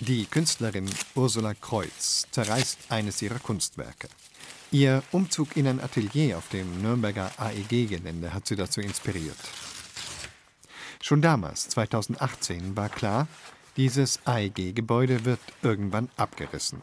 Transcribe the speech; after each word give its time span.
Die 0.00 0.26
Künstlerin 0.26 0.90
Ursula 1.14 1.54
Kreuz 1.54 2.26
zerreißt 2.30 2.90
eines 2.90 3.22
ihrer 3.22 3.38
Kunstwerke. 3.38 4.08
Ihr 4.70 5.02
Umzug 5.10 5.56
in 5.56 5.66
ein 5.66 5.80
Atelier 5.80 6.36
auf 6.36 6.50
dem 6.50 6.82
Nürnberger 6.82 7.30
AEG-Gelände 7.38 8.34
hat 8.34 8.46
sie 8.46 8.56
dazu 8.56 8.82
inspiriert. 8.82 9.38
Schon 11.00 11.22
damals, 11.22 11.70
2018, 11.70 12.76
war 12.76 12.90
klar, 12.90 13.26
dieses 13.78 14.20
AEG-Gebäude 14.26 15.24
wird 15.24 15.40
irgendwann 15.62 16.10
abgerissen. 16.18 16.82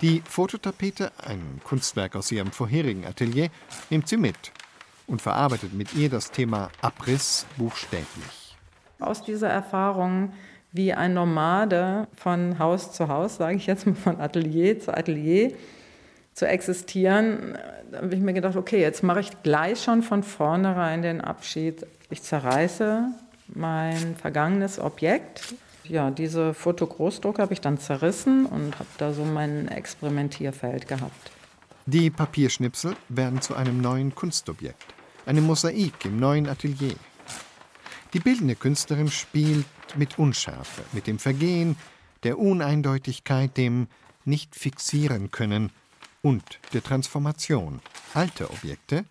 Die 0.00 0.20
Fototapete, 0.28 1.12
ein 1.18 1.60
Kunstwerk 1.62 2.16
aus 2.16 2.32
ihrem 2.32 2.50
vorherigen 2.50 3.06
Atelier, 3.06 3.48
nimmt 3.90 4.08
sie 4.08 4.16
mit 4.16 4.50
und 5.06 5.22
verarbeitet 5.22 5.72
mit 5.72 5.94
ihr 5.94 6.10
das 6.10 6.32
Thema 6.32 6.72
Abriss 6.80 7.46
buchstäblich. 7.56 8.56
Aus 8.98 9.22
dieser 9.22 9.48
Erfahrung 9.48 10.32
wie 10.72 10.92
ein 10.92 11.14
Nomade 11.14 12.06
von 12.14 12.58
Haus 12.58 12.92
zu 12.92 13.08
Haus, 13.08 13.36
sage 13.36 13.56
ich 13.56 13.66
jetzt 13.66 13.86
mal 13.86 13.94
von 13.94 14.20
Atelier 14.20 14.78
zu 14.80 14.96
Atelier, 14.96 15.52
zu 16.34 16.46
existieren, 16.46 17.58
da 17.90 17.98
habe 17.98 18.14
ich 18.14 18.20
mir 18.20 18.32
gedacht, 18.32 18.56
okay, 18.56 18.80
jetzt 18.80 19.02
mache 19.02 19.20
ich 19.20 19.42
gleich 19.42 19.82
schon 19.82 20.02
von 20.02 20.22
vornherein 20.22 21.02
den 21.02 21.20
Abschied. 21.20 21.86
Ich 22.10 22.22
zerreiße 22.22 23.06
mein 23.48 24.14
vergangenes 24.16 24.78
Objekt. 24.78 25.54
Ja, 25.84 26.10
diese 26.10 26.54
Fotogroßdrucke 26.54 27.40
habe 27.40 27.54
ich 27.54 27.60
dann 27.60 27.78
zerrissen 27.78 28.46
und 28.46 28.78
habe 28.78 28.88
da 28.98 29.12
so 29.12 29.24
mein 29.24 29.68
Experimentierfeld 29.68 30.86
gehabt. 30.86 31.30
Die 31.86 32.10
Papierschnipsel 32.10 32.94
werden 33.08 33.40
zu 33.40 33.54
einem 33.54 33.80
neuen 33.80 34.14
Kunstobjekt, 34.14 34.84
einem 35.24 35.44
Mosaik 35.44 36.04
im 36.04 36.18
neuen 36.18 36.46
Atelier. 36.46 36.94
Die 38.14 38.20
bildende 38.20 38.54
Künstlerin 38.54 39.10
spielt 39.10 39.66
mit 39.96 40.18
Unschärfe, 40.18 40.82
mit 40.92 41.06
dem 41.06 41.18
Vergehen, 41.18 41.76
der 42.22 42.38
Uneindeutigkeit, 42.38 43.56
dem 43.56 43.86
nicht 44.24 44.54
fixieren 44.54 45.30
können 45.30 45.70
und 46.22 46.42
der 46.72 46.82
Transformation. 46.82 47.80
Alte 48.14 48.50
Objekte 48.50 49.04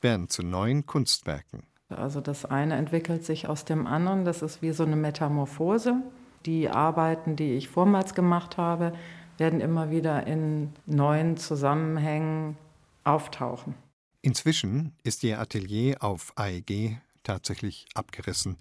werden 0.00 0.28
zu 0.28 0.42
neuen 0.42 0.86
Kunstwerken. 0.86 1.64
Also 1.88 2.20
das 2.20 2.44
eine 2.44 2.74
entwickelt 2.74 3.24
sich 3.24 3.48
aus 3.48 3.64
dem 3.64 3.86
anderen, 3.86 4.24
das 4.24 4.42
ist 4.42 4.62
wie 4.62 4.72
so 4.72 4.84
eine 4.84 4.96
Metamorphose. 4.96 6.02
Die 6.44 6.68
Arbeiten, 6.68 7.36
die 7.36 7.52
ich 7.52 7.68
vormals 7.68 8.14
gemacht 8.14 8.56
habe, 8.56 8.92
werden 9.38 9.60
immer 9.60 9.90
wieder 9.90 10.26
in 10.26 10.72
neuen 10.86 11.36
Zusammenhängen 11.36 12.56
auftauchen. 13.04 13.74
Inzwischen 14.22 14.92
ist 15.04 15.22
ihr 15.22 15.38
Atelier 15.40 16.02
auf 16.02 16.32
AEG 16.36 16.98
tatsächlich 17.26 17.86
abgerissen. 17.94 18.56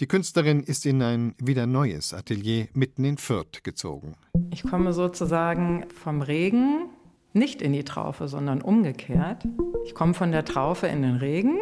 Die 0.00 0.06
Künstlerin 0.06 0.60
ist 0.60 0.86
in 0.86 1.02
ein 1.02 1.34
wieder 1.38 1.66
neues 1.66 2.14
Atelier 2.14 2.68
mitten 2.72 3.04
in 3.04 3.18
Fürth 3.18 3.62
gezogen. 3.62 4.14
Ich 4.50 4.62
komme 4.62 4.92
sozusagen 4.92 5.86
vom 5.90 6.22
Regen 6.22 6.88
nicht 7.32 7.60
in 7.60 7.72
die 7.72 7.84
Traufe, 7.84 8.28
sondern 8.28 8.62
umgekehrt. 8.62 9.46
Ich 9.84 9.94
komme 9.94 10.14
von 10.14 10.32
der 10.32 10.44
Traufe 10.44 10.86
in 10.86 11.02
den 11.02 11.16
Regen. 11.16 11.60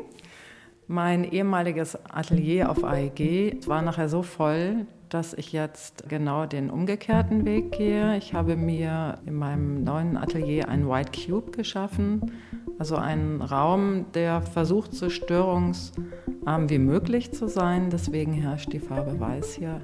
Mein 0.87 1.25
ehemaliges 1.25 1.97
Atelier 2.07 2.71
auf 2.71 2.85
AEG 2.85 3.67
war 3.67 3.83
nachher 3.83 4.09
so 4.09 4.23
voll, 4.23 4.87
dass 5.13 5.35
ich 5.35 5.53
jetzt 5.53 6.09
genau 6.09 6.47
den 6.47 6.71
umgekehrten 6.71 7.45
Weg 7.45 7.73
gehe. 7.73 8.17
Ich 8.17 8.33
habe 8.33 8.57
mir 8.57 9.19
in 9.27 9.35
meinem 9.35 9.85
neuen 9.85 10.17
Atelier 10.17 10.69
einen 10.69 10.89
White 10.89 11.13
Cube 11.27 11.51
geschaffen, 11.51 12.33
also 12.79 12.97
einen 12.97 13.43
Raum, 13.43 14.07
der 14.15 14.41
versucht, 14.41 14.95
so 14.95 15.11
störungsarm 15.11 16.71
wie 16.71 16.79
möglich 16.79 17.33
zu 17.33 17.47
sein. 17.47 17.91
Deswegen 17.91 18.33
herrscht 18.33 18.73
die 18.73 18.79
Farbe 18.79 19.21
Weiß 19.21 19.53
hier 19.55 19.83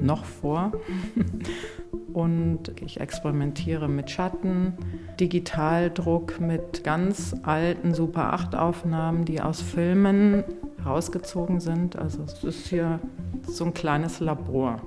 noch 0.00 0.24
vor. 0.24 0.72
Und 2.12 2.72
ich 2.80 3.00
experimentiere 3.00 3.88
mit 3.88 4.10
Schatten, 4.10 4.74
Digitaldruck 5.20 6.40
mit 6.40 6.84
ganz 6.84 7.34
alten 7.42 7.94
Super 7.94 8.32
8 8.32 8.54
Aufnahmen, 8.54 9.24
die 9.24 9.40
aus 9.40 9.60
Filmen 9.60 10.44
rausgezogen 10.88 11.60
sind. 11.60 11.96
Also 11.96 12.22
es 12.24 12.42
ist 12.44 12.66
hier 12.68 13.00
so 13.46 13.64
ein 13.64 13.74
kleines 13.74 14.20
Labor. 14.20 14.80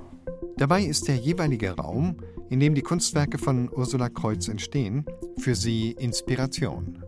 Dabei 0.56 0.82
ist 0.82 1.08
der 1.08 1.16
jeweilige 1.16 1.70
Raum, 1.76 2.16
in 2.50 2.60
dem 2.60 2.74
die 2.74 2.82
Kunstwerke 2.82 3.38
von 3.38 3.70
Ursula 3.70 4.08
Kreuz 4.08 4.48
entstehen, 4.48 5.06
für 5.38 5.54
sie 5.54 5.92
Inspiration. 5.92 7.02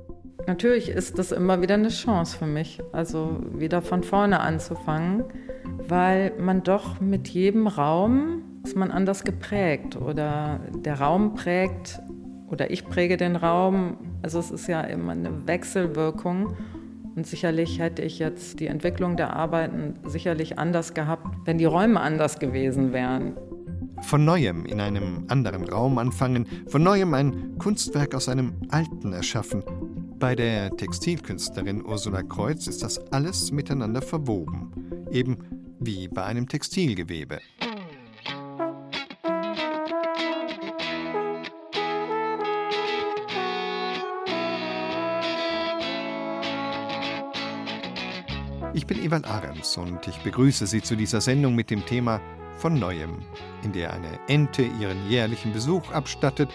Natürlich 0.46 0.88
ist 0.88 1.18
das 1.18 1.32
immer 1.32 1.62
wieder 1.62 1.74
eine 1.74 1.88
Chance 1.88 2.36
für 2.36 2.46
mich, 2.46 2.80
also 2.92 3.40
wieder 3.54 3.80
von 3.80 4.02
vorne 4.02 4.40
anzufangen, 4.40 5.24
weil 5.88 6.32
man 6.38 6.62
doch 6.62 7.00
mit 7.00 7.28
jedem 7.28 7.66
Raum 7.66 8.42
ist 8.64 8.76
man 8.76 8.90
anders 8.90 9.24
geprägt 9.24 9.96
oder 9.96 10.60
der 10.74 11.00
Raum 11.00 11.34
prägt 11.34 12.00
oder 12.50 12.70
ich 12.70 12.86
präge 12.86 13.16
den 13.16 13.36
Raum. 13.36 13.98
Also 14.22 14.38
es 14.38 14.50
ist 14.50 14.66
ja 14.68 14.80
immer 14.80 15.12
eine 15.12 15.46
Wechselwirkung 15.46 16.56
und 17.16 17.26
sicherlich 17.26 17.78
hätte 17.78 18.02
ich 18.02 18.18
jetzt 18.18 18.60
die 18.60 18.66
Entwicklung 18.66 19.16
der 19.16 19.34
Arbeiten 19.34 19.94
sicherlich 20.04 20.58
anders 20.58 20.94
gehabt, 20.94 21.36
wenn 21.44 21.58
die 21.58 21.64
Räume 21.64 22.00
anders 22.00 22.38
gewesen 22.38 22.92
wären. 22.92 23.36
Von 24.02 24.24
neuem 24.24 24.66
in 24.66 24.80
einem 24.80 25.24
anderen 25.28 25.64
Raum 25.64 25.98
anfangen, 25.98 26.46
von 26.68 26.82
neuem 26.82 27.14
ein 27.14 27.56
Kunstwerk 27.58 28.14
aus 28.14 28.28
einem 28.28 28.54
alten 28.68 29.12
erschaffen. 29.12 29.62
Bei 30.18 30.34
der 30.34 30.70
Textilkünstlerin 30.76 31.84
Ursula 31.84 32.22
Kreuz 32.22 32.66
ist 32.66 32.82
das 32.82 32.98
alles 33.12 33.52
miteinander 33.52 34.02
verwoben, 34.02 34.72
eben 35.10 35.38
wie 35.78 36.08
bei 36.08 36.24
einem 36.24 36.48
Textilgewebe. 36.48 37.38
Ich 48.76 48.88
bin 48.88 49.00
Ewald 49.00 49.24
Ahrens 49.24 49.76
und 49.76 50.08
ich 50.08 50.18
begrüße 50.18 50.66
Sie 50.66 50.82
zu 50.82 50.96
dieser 50.96 51.20
Sendung 51.20 51.54
mit 51.54 51.70
dem 51.70 51.86
Thema 51.86 52.20
Von 52.56 52.76
Neuem, 52.76 53.22
in 53.62 53.72
der 53.72 53.92
eine 53.92 54.18
Ente 54.26 54.62
ihren 54.62 55.08
jährlichen 55.08 55.52
Besuch 55.52 55.92
abstattet, 55.92 56.50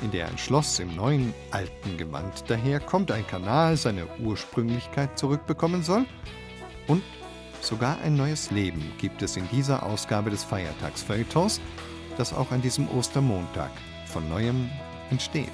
in 0.00 0.10
der 0.10 0.28
ein 0.28 0.38
Schloss 0.38 0.78
im 0.78 0.96
neuen 0.96 1.34
alten 1.50 1.98
Gewand 1.98 2.48
daherkommt, 2.48 3.12
ein 3.12 3.26
Kanal 3.26 3.76
seine 3.76 4.06
Ursprünglichkeit 4.20 5.18
zurückbekommen 5.18 5.82
soll 5.82 6.06
und 6.86 7.02
sogar 7.60 7.98
ein 8.02 8.16
neues 8.16 8.50
Leben 8.50 8.82
gibt 8.96 9.20
es 9.20 9.36
in 9.36 9.46
dieser 9.50 9.82
Ausgabe 9.82 10.30
des 10.30 10.42
Feiertagsfeuilletons, 10.44 11.60
das 12.16 12.32
auch 12.32 12.52
an 12.52 12.62
diesem 12.62 12.88
Ostermontag 12.88 13.70
von 14.06 14.26
neuem 14.30 14.70
entsteht. 15.10 15.48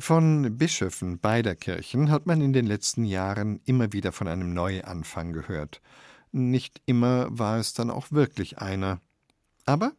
Von 0.00 0.56
Bischöfen 0.56 1.18
beider 1.18 1.56
Kirchen 1.56 2.10
hat 2.10 2.24
man 2.26 2.40
in 2.40 2.52
den 2.52 2.66
letzten 2.66 3.04
Jahren 3.04 3.60
immer 3.64 3.92
wieder 3.92 4.12
von 4.12 4.28
einem 4.28 4.54
Neuanfang 4.54 5.32
gehört. 5.32 5.82
Nicht 6.30 6.80
immer 6.86 7.26
war 7.30 7.58
es 7.58 7.74
dann 7.74 7.90
auch 7.90 8.12
wirklich 8.12 8.58
einer. 8.58 9.00
Aber 9.66 9.92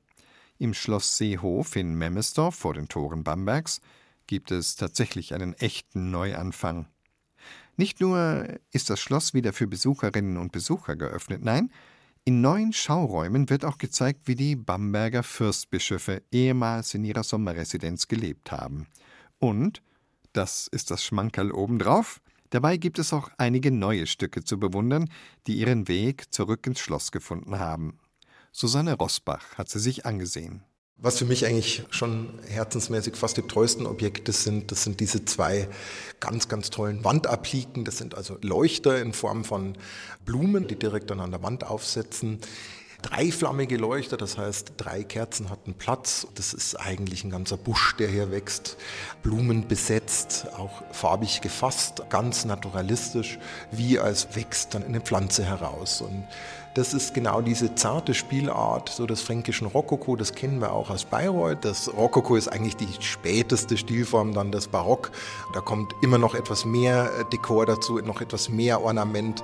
im 0.58 0.74
Schloss 0.74 1.18
Seehof 1.18 1.76
in 1.76 1.96
Memmesdorf 1.96 2.56
vor 2.56 2.74
den 2.74 2.88
Toren 2.88 3.24
Bambergs 3.24 3.82
gibt 4.26 4.52
es 4.52 4.76
tatsächlich 4.76 5.34
einen 5.34 5.54
echten 5.54 6.12
Neuanfang. 6.12 6.88
Nicht 7.76 8.00
nur 8.00 8.46
ist 8.72 8.90
das 8.90 9.00
Schloss 9.00 9.34
wieder 9.34 9.54
für 9.54 9.68
Besucherinnen 9.68 10.38
und 10.38 10.52
Besucher 10.52 10.96
geöffnet, 10.96 11.44
nein, 11.44 11.72
in 12.26 12.42
neuen 12.42 12.74
Schauräumen 12.74 13.50
wird 13.50 13.66
auch 13.66 13.78
gezeigt, 13.78 14.28
wie 14.28 14.36
die 14.36 14.56
Bamberger 14.56 15.24
Fürstbischöfe 15.24 16.22
ehemals 16.32 16.94
in 16.94 17.04
ihrer 17.06 17.24
Sommerresidenz 17.24 18.08
gelebt 18.08 18.52
haben. 18.52 18.88
Und 19.40 19.82
das 20.34 20.68
ist 20.68 20.92
das 20.92 21.04
Schmankerl 21.04 21.52
obendrauf. 21.52 22.22
Dabei 22.50 22.78
gibt 22.78 22.98
es 23.00 23.14
auch 23.14 23.30
einige 23.38 23.72
neue 23.72 24.08
Stücke 24.08 24.44
zu 24.44 24.60
bewundern, 24.60 25.10
die 25.48 25.54
ihren 25.54 25.88
Weg 25.88 26.34
zurück 26.34 26.66
ins 26.66 26.80
Schloss 26.80 27.12
gefunden 27.12 27.60
haben. 27.60 28.00
Susanne 28.52 28.96
Rosbach 28.96 29.58
hat 29.58 29.70
sie 29.70 29.80
sich 29.80 30.06
angesehen. 30.06 30.64
Was 31.02 31.20
für 31.20 31.26
mich 31.26 31.46
eigentlich 31.46 31.84
schon 31.92 32.40
herzensmäßig 32.46 33.16
fast 33.16 33.38
die 33.38 33.44
treuesten 33.44 33.86
Objekte 33.86 34.34
sind, 34.34 34.70
das 34.72 34.84
sind 34.84 35.00
diese 35.00 35.24
zwei 35.24 35.70
ganz, 36.20 36.50
ganz 36.50 36.72
tollen 36.72 37.06
Wandappliken. 37.06 37.86
Das 37.86 37.98
sind 37.98 38.16
also 38.16 38.38
Leuchter 38.42 39.02
in 39.02 39.14
Form 39.14 39.46
von 39.46 39.78
Blumen, 40.26 40.68
die 40.68 40.76
direkt 40.76 41.10
dann 41.10 41.22
an 41.22 41.32
der 41.32 41.42
Wand 41.42 41.64
aufsetzen. 41.64 42.40
Dreiflammige 43.02 43.78
Leuchter, 43.78 44.18
das 44.18 44.38
heißt, 44.38 44.74
drei 44.78 45.04
Kerzen 45.04 45.50
hatten 45.50 45.74
Platz. 45.74 46.28
Das 46.36 46.54
ist 46.54 46.76
eigentlich 46.76 47.24
ein 47.24 47.30
ganzer 47.30 47.58
Busch, 47.58 47.96
der 47.98 48.08
hier 48.08 48.32
wächst, 48.32 48.78
Blumen 49.24 49.68
besetzt, 49.68 50.48
auch 50.58 50.84
farbig 50.92 51.42
gefasst, 51.42 52.04
ganz 52.10 52.46
naturalistisch, 52.46 53.40
wie 53.72 54.00
als 54.00 54.36
wächst 54.36 54.74
dann 54.74 54.84
eine 54.84 55.02
Pflanze 55.02 55.44
heraus. 55.44 56.02
Und 56.02 56.26
das 56.76 56.94
ist 56.94 57.14
genau 57.14 57.42
diese 57.42 57.76
zarte 57.76 58.14
Spielart 58.14 58.90
so 58.90 59.06
des 59.06 59.22
fränkischen 59.22 59.68
Rokoko, 59.68 60.16
das 60.16 60.34
kennen 60.34 60.62
wir 60.62 60.72
auch 60.72 60.90
aus 60.90 61.06
Bayreuth. 61.06 61.66
Das 61.66 61.92
Rokoko 61.94 62.36
ist 62.36 62.48
eigentlich 62.48 62.76
die 62.76 62.88
späteste 63.00 63.76
Stilform 63.76 64.34
dann 64.34 64.52
des 64.52 64.68
Barock. 64.68 65.12
Da 65.54 65.62
kommt 65.62 65.94
immer 66.02 66.18
noch 66.18 66.36
etwas 66.36 66.66
mehr 66.66 67.10
Dekor 67.34 67.66
dazu, 67.66 67.98
noch 68.00 68.22
etwas 68.22 68.50
mehr 68.50 68.82
Ornament. 68.82 69.44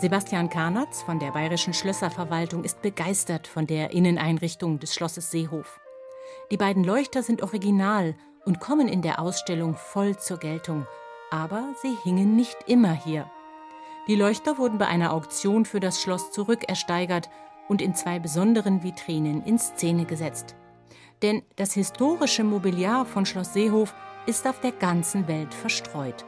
Sebastian 0.00 0.48
Karnatz 0.48 1.02
von 1.02 1.18
der 1.18 1.32
Bayerischen 1.32 1.74
Schlösserverwaltung 1.74 2.62
ist 2.62 2.82
begeistert 2.82 3.48
von 3.48 3.66
der 3.66 3.90
Inneneinrichtung 3.90 4.78
des 4.78 4.94
Schlosses 4.94 5.32
Seehof. 5.32 5.80
Die 6.52 6.56
beiden 6.56 6.84
Leuchter 6.84 7.24
sind 7.24 7.42
original 7.42 8.14
und 8.44 8.60
kommen 8.60 8.86
in 8.86 9.02
der 9.02 9.18
Ausstellung 9.18 9.74
voll 9.74 10.16
zur 10.16 10.38
Geltung, 10.38 10.86
aber 11.32 11.74
sie 11.82 11.96
hingen 12.04 12.36
nicht 12.36 12.56
immer 12.68 12.92
hier. 12.92 13.28
Die 14.06 14.14
Leuchter 14.14 14.56
wurden 14.56 14.78
bei 14.78 14.86
einer 14.86 15.12
Auktion 15.12 15.64
für 15.64 15.80
das 15.80 16.00
Schloss 16.00 16.30
zurückersteigert 16.30 17.28
und 17.66 17.82
in 17.82 17.96
zwei 17.96 18.20
besonderen 18.20 18.84
Vitrinen 18.84 19.42
in 19.42 19.58
Szene 19.58 20.04
gesetzt. 20.04 20.54
Denn 21.22 21.42
das 21.56 21.72
historische 21.72 22.44
Mobiliar 22.44 23.04
von 23.04 23.26
Schloss 23.26 23.52
Seehof 23.52 23.92
ist 24.26 24.46
auf 24.46 24.60
der 24.60 24.72
ganzen 24.72 25.26
Welt 25.26 25.52
verstreut. 25.52 26.24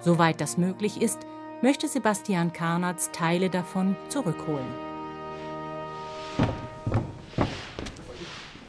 Soweit 0.00 0.42
das 0.42 0.58
möglich 0.58 1.00
ist, 1.00 1.20
möchte 1.60 1.88
Sebastian 1.88 2.52
Karnatz 2.52 3.10
Teile 3.10 3.50
davon 3.50 3.96
zurückholen. 4.08 4.88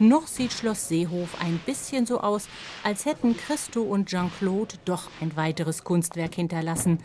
Noch 0.02 0.26
sieht 0.26 0.52
Schloss 0.54 0.88
Seehof 0.88 1.36
ein 1.42 1.60
bisschen 1.66 2.06
so 2.06 2.20
aus, 2.20 2.48
als 2.82 3.04
hätten 3.04 3.36
Christo 3.36 3.82
und 3.82 4.08
Jean-Claude 4.08 4.76
doch 4.86 5.10
ein 5.20 5.36
weiteres 5.36 5.84
Kunstwerk 5.84 6.34
hinterlassen. 6.34 7.00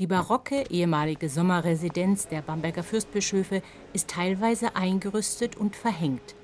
Die 0.00 0.08
barocke 0.08 0.64
ehemalige 0.68 1.28
Sommerresidenz 1.28 2.26
der 2.26 2.42
Bamberger 2.42 2.82
Fürstbischöfe 2.82 3.62
ist 3.92 4.08
teilweise 4.08 4.74
eingerüstet 4.74 5.56
und 5.56 5.76
verhängt. 5.76 6.34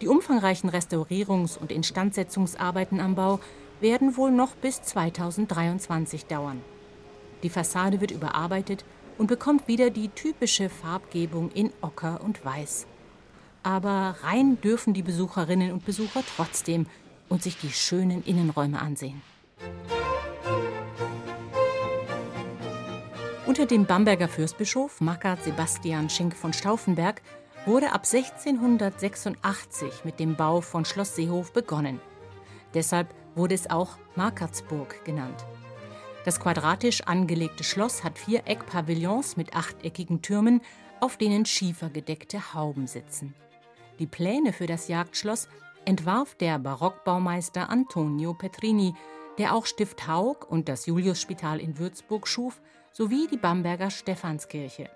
Die 0.00 0.06
umfangreichen 0.06 0.70
Restaurierungs- 0.70 1.58
und 1.58 1.72
Instandsetzungsarbeiten 1.72 3.00
am 3.00 3.16
Bau 3.16 3.40
werden 3.80 4.16
wohl 4.16 4.30
noch 4.30 4.54
bis 4.54 4.80
2023 4.80 6.26
dauern. 6.26 6.62
Die 7.42 7.50
Fassade 7.50 8.00
wird 8.00 8.10
überarbeitet 8.10 8.84
und 9.18 9.26
bekommt 9.26 9.68
wieder 9.68 9.90
die 9.90 10.08
typische 10.08 10.68
Farbgebung 10.68 11.50
in 11.52 11.72
Ocker 11.80 12.20
und 12.22 12.44
Weiß. 12.44 12.86
Aber 13.62 14.16
rein 14.22 14.60
dürfen 14.60 14.94
die 14.94 15.02
Besucherinnen 15.02 15.72
und 15.72 15.84
Besucher 15.84 16.22
trotzdem 16.36 16.86
und 17.28 17.42
sich 17.42 17.58
die 17.58 17.70
schönen 17.70 18.24
Innenräume 18.24 18.80
ansehen. 18.80 19.22
Unter 23.46 23.66
dem 23.66 23.84
Bamberger 23.84 24.28
Fürstbischof 24.28 25.00
Makart 25.00 25.42
Sebastian 25.44 26.08
Schenk 26.08 26.36
von 26.36 26.52
Stauffenberg 26.52 27.20
wurde 27.66 27.92
ab 27.92 28.06
1686 28.06 30.04
mit 30.04 30.20
dem 30.20 30.36
Bau 30.36 30.60
von 30.60 30.84
Schloss 30.84 31.16
Seehof 31.16 31.52
begonnen. 31.52 32.00
Deshalb 32.74 33.08
wurde 33.34 33.54
es 33.54 33.68
auch 33.68 33.98
Markartsburg 34.16 35.04
genannt. 35.04 35.44
Das 36.24 36.38
quadratisch 36.38 37.02
angelegte 37.06 37.64
Schloss 37.64 38.04
hat 38.04 38.18
vier 38.18 38.46
Eckpavillons 38.46 39.36
mit 39.36 39.54
achteckigen 39.54 40.20
Türmen, 40.20 40.60
auf 41.00 41.16
denen 41.16 41.46
schiefergedeckte 41.46 42.52
Hauben 42.52 42.86
sitzen. 42.86 43.34
Die 43.98 44.06
Pläne 44.06 44.52
für 44.52 44.66
das 44.66 44.88
Jagdschloss 44.88 45.48
entwarf 45.86 46.34
der 46.34 46.58
Barockbaumeister 46.58 47.70
Antonio 47.70 48.34
Petrini, 48.34 48.94
der 49.38 49.54
auch 49.54 49.64
Stift 49.64 50.06
Haug 50.06 50.46
und 50.46 50.68
das 50.68 50.84
Juliusspital 50.84 51.58
in 51.58 51.78
Würzburg 51.78 52.28
schuf, 52.28 52.60
sowie 52.92 53.26
die 53.26 53.38
Bamberger 53.38 53.90
Stephanskirche. 53.90 54.90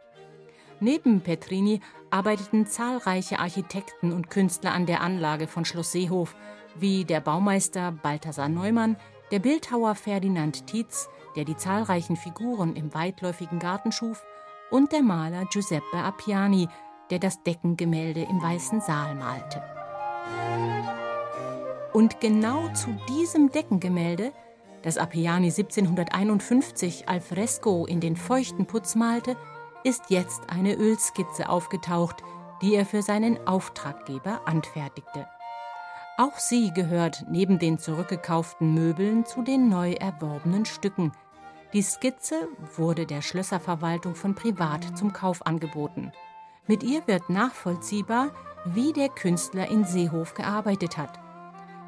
Neben 0.80 1.22
Petrini 1.22 1.80
arbeiteten 2.10 2.66
zahlreiche 2.66 3.38
Architekten 3.38 4.12
und 4.12 4.28
Künstler 4.28 4.72
an 4.72 4.84
der 4.84 5.00
Anlage 5.00 5.46
von 5.46 5.64
Schloss 5.64 5.92
Seehof, 5.92 6.34
wie 6.74 7.04
der 7.04 7.20
Baumeister 7.20 7.92
Balthasar 7.92 8.48
Neumann, 8.48 8.96
der 9.30 9.38
Bildhauer 9.38 9.94
Ferdinand 9.94 10.66
Tietz, 10.66 11.08
der 11.36 11.44
die 11.44 11.56
zahlreichen 11.56 12.16
Figuren 12.16 12.76
im 12.76 12.94
weitläufigen 12.94 13.58
Garten 13.58 13.92
schuf, 13.92 14.24
und 14.70 14.92
der 14.92 15.02
Maler 15.02 15.44
Giuseppe 15.52 15.96
Appiani, 15.96 16.68
der 17.10 17.18
das 17.18 17.42
Deckengemälde 17.42 18.22
im 18.22 18.42
Weißen 18.42 18.80
Saal 18.80 19.14
malte. 19.14 19.62
Und 21.92 22.20
genau 22.20 22.68
zu 22.74 22.88
diesem 23.08 23.52
Deckengemälde, 23.52 24.32
das 24.82 24.98
Appiani 24.98 25.46
1751 25.46 27.08
al 27.08 27.20
fresco 27.20 27.86
in 27.86 28.00
den 28.00 28.16
feuchten 28.16 28.66
Putz 28.66 28.96
malte, 28.96 29.36
ist 29.84 30.10
jetzt 30.10 30.42
eine 30.48 30.74
Ölskizze 30.74 31.48
aufgetaucht, 31.48 32.24
die 32.62 32.74
er 32.74 32.86
für 32.86 33.02
seinen 33.02 33.46
Auftraggeber 33.46 34.40
anfertigte. 34.46 35.26
Auch 36.16 36.38
sie 36.38 36.72
gehört 36.72 37.24
neben 37.28 37.58
den 37.58 37.78
zurückgekauften 37.78 38.72
Möbeln 38.72 39.26
zu 39.26 39.42
den 39.42 39.68
neu 39.68 39.94
erworbenen 39.94 40.64
Stücken. 40.64 41.10
Die 41.72 41.82
Skizze 41.82 42.48
wurde 42.76 43.04
der 43.04 43.20
Schlösserverwaltung 43.20 44.14
von 44.14 44.36
privat 44.36 44.96
zum 44.96 45.12
Kauf 45.12 45.44
angeboten. 45.44 46.12
Mit 46.68 46.84
ihr 46.84 47.04
wird 47.08 47.30
nachvollziehbar, 47.30 48.30
wie 48.64 48.92
der 48.92 49.08
Künstler 49.08 49.68
in 49.68 49.84
Seehof 49.84 50.34
gearbeitet 50.34 50.96
hat. 50.96 51.18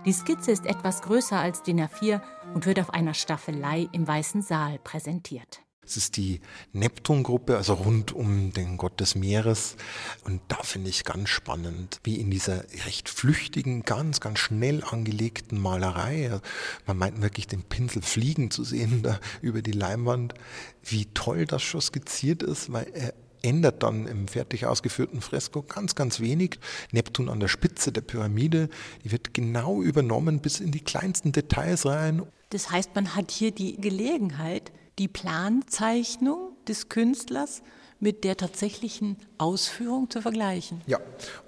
Die 0.05 0.13
Skizze 0.13 0.51
ist 0.51 0.67
etwas 0.67 1.03
größer 1.03 1.39
als 1.39 1.63
DIN 1.63 1.81
A4 1.81 2.21
und 2.53 2.67
wird 2.67 2.81
auf 2.81 2.91
einer 2.91 3.15
Staffelei 3.15 3.89
im 3.93 4.09
Weißen 4.09 4.43
Saal 4.43 4.81
präsentiert. 4.81 5.66
Es 5.87 5.97
ist 5.97 6.17
die 6.17 6.41
Neptun-Gruppe, 6.73 7.57
also 7.57 7.75
rund 7.75 8.13
um 8.13 8.53
den 8.53 8.77
Gott 8.77 8.99
des 8.99 9.15
Meeres. 9.15 9.77
Und 10.25 10.41
da 10.49 10.57
finde 10.63 10.91
ich 10.91 11.05
ganz 11.05 11.29
spannend, 11.29 12.01
wie 12.03 12.17
in 12.17 12.31
dieser 12.31 12.65
recht 12.85 13.09
flüchtigen, 13.09 13.83
ganz, 13.83 14.21
ganz 14.21 14.41
schnell 14.41 14.83
angelegten 14.83 15.61
Malerei, 15.61 16.41
man 16.87 16.99
meint 16.99 17.23
wirklich 17.23 17.47
den 17.47 17.63
Pinsel 17.63 18.03
fliegen 18.03 18.51
zu 18.51 18.65
sehen 18.65 19.03
da 19.03 19.21
über 19.41 19.63
die 19.63 19.73
Leinwand, 19.73 20.35
wie 20.83 21.07
toll 21.07 21.47
das 21.47 21.63
schon 21.63 21.81
skizziert 21.81 22.43
ist, 22.43 22.73
weil 22.73 22.87
er 22.93 23.15
ändert 23.43 23.83
dann 23.83 24.07
im 24.07 24.29
fertig 24.29 24.67
ausgeführten 24.67 25.21
Fresko 25.21 25.63
ganz, 25.63 25.95
ganz 25.95 26.21
wenig. 26.21 26.59
Neptun 26.91 27.29
an 27.29 27.41
der 27.41 27.49
Spitze 27.49 27.93
der 27.93 28.01
Pyramide, 28.01 28.69
die 29.05 29.13
wird 29.13 29.35
genau 29.35 29.83
übernommen 29.83 30.41
bis 30.41 30.61
in 30.61 30.73
die 30.73 30.81
kleinsten 30.81 31.33
Details 31.33 31.87
rein. 31.87 32.23
Das 32.51 32.71
heißt, 32.71 32.95
man 32.95 33.15
hat 33.15 33.31
hier 33.31 33.53
die 33.53 33.81
Gelegenheit, 33.81 34.73
die 34.99 35.09
Planzeichnung 35.09 36.53
des 36.67 36.89
Künstlers 36.89 37.63
mit 37.99 38.25
der 38.25 38.37
tatsächlichen 38.37 39.17
Ausführung 39.39 40.11
zu 40.11 40.21
vergleichen. 40.21 40.83
Ja, 40.87 40.99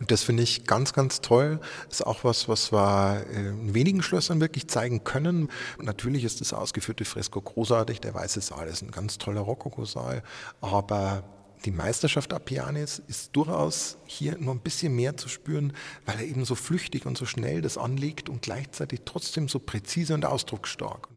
und 0.00 0.11
das 0.11 0.23
finde 0.23 0.43
ich 0.43 0.65
ganz, 0.65 0.93
ganz 0.93 1.21
toll. 1.21 1.61
Ist 1.91 2.06
auch 2.06 2.25
was, 2.25 2.49
was 2.49 2.73
wir 2.73 3.27
äh, 3.31 3.49
in 3.49 3.75
wenigen 3.75 4.03
Schlössern 4.03 4.41
wirklich 4.41 4.67
zeigen 4.69 5.05
können. 5.05 5.50
Natürlich 5.79 6.25
ist 6.25 6.41
das 6.41 6.53
ausgeführte 6.53 7.05
Fresko 7.05 7.41
großartig. 7.41 8.01
Der 8.01 8.15
Weiße 8.15 8.41
Saal 8.41 8.69
ist 8.69 8.82
ein 8.82 8.91
ganz 8.91 9.19
toller 9.19 9.43
Rokoko-Saal. 9.43 10.22
Aber 10.63 11.22
die 11.65 11.70
Meisterschaft 11.70 12.32
Appianis 12.32 13.03
ist 13.08 13.34
durchaus 13.37 13.99
hier 14.06 14.39
nur 14.39 14.55
ein 14.55 14.61
bisschen 14.61 14.94
mehr 14.94 15.17
zu 15.17 15.29
spüren, 15.29 15.72
weil 16.06 16.17
er 16.17 16.25
eben 16.25 16.44
so 16.44 16.55
flüchtig 16.55 17.05
und 17.05 17.19
so 17.19 17.27
schnell 17.27 17.61
das 17.61 17.77
anlegt 17.77 18.29
und 18.29 18.43
gleichzeitig 18.43 19.01
trotzdem 19.05 19.49
so 19.49 19.58
präzise 19.58 20.15
und 20.15 20.25
ausdrucksstark. 20.25 21.08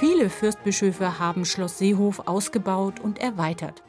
Viele 0.00 0.30
Fürstbischöfe 0.30 1.18
haben 1.18 1.44
Schloss 1.44 1.76
Seehof 1.76 2.20
ausgebaut 2.20 3.00
und 3.00 3.18
erweitert. 3.18 3.82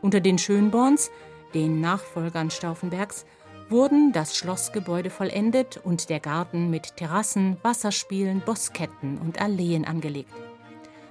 Unter 0.00 0.20
den 0.20 0.38
Schönborns, 0.38 1.10
den 1.52 1.82
Nachfolgern 1.82 2.50
Stauffenbergs, 2.50 3.26
wurden 3.68 4.12
das 4.12 4.34
Schlossgebäude 4.34 5.10
vollendet 5.10 5.78
und 5.84 6.08
der 6.08 6.20
Garten 6.20 6.70
mit 6.70 6.96
Terrassen, 6.96 7.58
Wasserspielen, 7.62 8.40
Bosketten 8.40 9.18
und 9.18 9.42
Alleen 9.42 9.84
angelegt. 9.84 10.32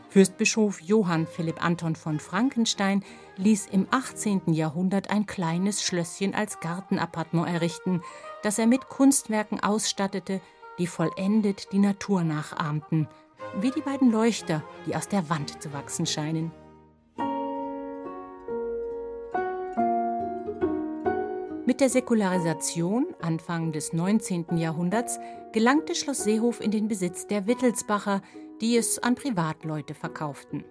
Fürstbischof 0.10 0.82
Johann 0.82 1.28
Philipp 1.28 1.64
Anton 1.64 1.96
von 1.96 2.20
Frankenstein 2.20 3.04
ließ 3.36 3.68
im 3.68 3.86
18. 3.92 4.54
Jahrhundert 4.54 5.12
ein 5.12 5.28
kleines 5.28 5.84
Schlösschen 5.84 6.34
als 6.34 6.60
Gartenappartement 6.62 7.48
errichten, 7.48 8.02
das 8.42 8.58
er 8.58 8.66
mit 8.66 8.90
Kunstwerken 8.90 9.60
ausstattete, 9.60 10.42
die 10.80 10.88
vollendet 10.88 11.72
die 11.74 11.80
Natur 11.80 12.24
nachahmten– 12.24 13.08
wie 13.60 13.72
die 13.72 13.82
beiden 13.82 14.12
Leuchter, 14.12 14.64
die 14.86 14.96
aus 14.96 15.08
der 15.08 15.30
Wand 15.30 15.62
zu 15.62 15.74
wachsen 15.74 16.06
scheinen. 16.06 16.52
Mit 21.66 21.82
der 21.82 21.90
Säkularisation 21.90 23.08
Anfang 23.22 23.74
des 23.74 23.92
19. 23.92 24.58
Jahrhunderts 24.58 25.20
gelangte 25.52 25.96
Schloss 25.96 26.24
Seehof 26.24 26.62
in 26.62 26.72
den 26.72 26.88
Besitz 26.88 27.28
der 27.28 27.46
Wittelsbacher, 27.46 28.22
die 28.62 28.78
es 28.78 29.00
an 29.00 29.16
Privatleute 29.16 29.94
verkauften. 29.94 30.64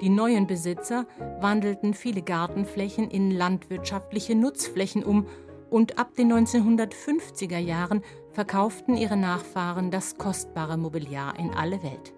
Die 0.00 0.08
neuen 0.08 0.46
Besitzer 0.46 1.06
wandelten 1.40 1.94
viele 1.94 2.22
Gartenflächen 2.22 3.10
in 3.10 3.30
landwirtschaftliche 3.30 4.34
Nutzflächen 4.34 5.04
um 5.04 5.26
und 5.70 5.98
ab 5.98 6.14
den 6.14 6.32
1950er 6.32 7.58
Jahren 7.58 8.02
verkauften 8.34 8.96
ihre 8.96 9.16
Nachfahren 9.16 9.90
das 9.90 10.18
kostbare 10.18 10.76
Mobiliar 10.76 11.38
in 11.38 11.54
alle 11.54 11.82
Welt. 11.82 12.12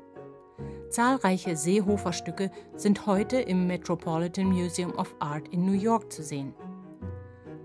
Zahlreiche 0.91 1.57
Seehofer-Stücke 1.57 2.51
sind 2.75 3.07
heute 3.07 3.39
im 3.39 3.67
Metropolitan 3.67 4.47
Museum 4.47 4.95
of 4.95 5.15
Art 5.19 5.49
in 5.49 5.67
New 5.67 5.79
York 5.79 6.11
zu 6.11 6.23
sehen. 6.23 6.55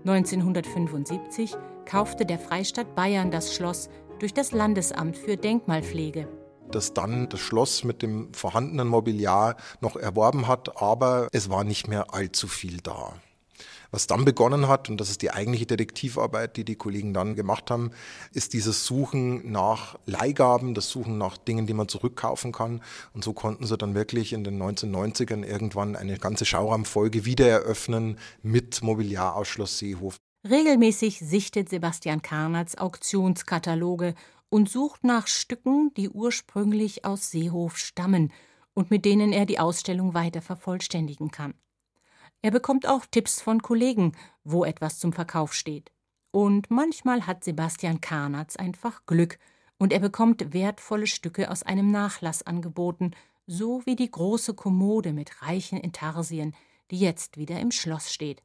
1975 0.04 1.56
kaufte 1.86 2.26
der 2.26 2.38
Freistaat 2.38 2.94
Bayern 2.94 3.30
das 3.30 3.54
Schloss 3.54 3.88
durch 4.18 4.34
das 4.34 4.52
Landesamt 4.52 5.16
für 5.16 5.36
Denkmalpflege. 5.36 6.28
Das 6.70 6.92
dann 6.92 7.28
das 7.28 7.40
Schloss 7.40 7.84
mit 7.84 8.02
dem 8.02 8.32
vorhandenen 8.34 8.88
Mobiliar 8.88 9.56
noch 9.80 9.96
erworben 9.96 10.48
hat, 10.48 10.80
aber 10.80 11.28
es 11.32 11.48
war 11.48 11.64
nicht 11.64 11.88
mehr 11.88 12.12
allzu 12.14 12.48
viel 12.48 12.78
da. 12.78 13.14
Was 13.92 14.06
dann 14.06 14.24
begonnen 14.24 14.68
hat, 14.68 14.88
und 14.88 14.96
das 15.02 15.10
ist 15.10 15.20
die 15.20 15.30
eigentliche 15.30 15.66
Detektivarbeit, 15.66 16.56
die 16.56 16.64
die 16.64 16.76
Kollegen 16.76 17.12
dann 17.12 17.36
gemacht 17.36 17.70
haben, 17.70 17.90
ist 18.32 18.54
dieses 18.54 18.86
Suchen 18.86 19.52
nach 19.52 19.98
Leihgaben, 20.06 20.72
das 20.72 20.88
Suchen 20.88 21.18
nach 21.18 21.36
Dingen, 21.36 21.66
die 21.66 21.74
man 21.74 21.88
zurückkaufen 21.88 22.52
kann. 22.52 22.82
Und 23.12 23.22
so 23.22 23.34
konnten 23.34 23.66
sie 23.66 23.76
dann 23.76 23.94
wirklich 23.94 24.32
in 24.32 24.44
den 24.44 24.60
1990ern 24.60 25.44
irgendwann 25.44 25.94
eine 25.94 26.16
ganze 26.16 26.46
Schauraumfolge 26.46 27.26
wieder 27.26 27.46
eröffnen 27.46 28.18
mit 28.42 28.82
Mobiliarausschluss 28.82 29.78
Seehof. 29.78 30.16
Regelmäßig 30.48 31.18
sichtet 31.20 31.68
Sebastian 31.68 32.22
Karnatz 32.22 32.74
Auktionskataloge 32.76 34.14
und 34.48 34.70
sucht 34.70 35.04
nach 35.04 35.26
Stücken, 35.26 35.92
die 35.98 36.08
ursprünglich 36.08 37.04
aus 37.04 37.30
Seehof 37.30 37.76
stammen 37.76 38.32
und 38.72 38.90
mit 38.90 39.04
denen 39.04 39.34
er 39.34 39.44
die 39.44 39.58
Ausstellung 39.58 40.14
weiter 40.14 40.40
vervollständigen 40.40 41.30
kann. 41.30 41.52
Er 42.42 42.50
bekommt 42.50 42.88
auch 42.88 43.06
Tipps 43.06 43.40
von 43.40 43.62
Kollegen, 43.62 44.12
wo 44.44 44.64
etwas 44.64 44.98
zum 44.98 45.12
Verkauf 45.12 45.54
steht. 45.54 45.92
Und 46.32 46.70
manchmal 46.70 47.26
hat 47.26 47.44
Sebastian 47.44 48.00
Karnatz 48.00 48.56
einfach 48.56 49.06
Glück 49.06 49.38
und 49.78 49.92
er 49.92 50.00
bekommt 50.00 50.52
wertvolle 50.52 51.06
Stücke 51.06 51.50
aus 51.50 51.62
einem 51.62 51.90
Nachlass 51.90 52.42
angeboten, 52.42 53.12
so 53.46 53.82
wie 53.86 53.96
die 53.96 54.10
große 54.10 54.54
Kommode 54.54 55.12
mit 55.12 55.42
reichen 55.42 55.78
Intarsien, 55.78 56.54
die 56.90 56.98
jetzt 56.98 57.36
wieder 57.36 57.60
im 57.60 57.70
Schloss 57.70 58.12
steht. 58.12 58.42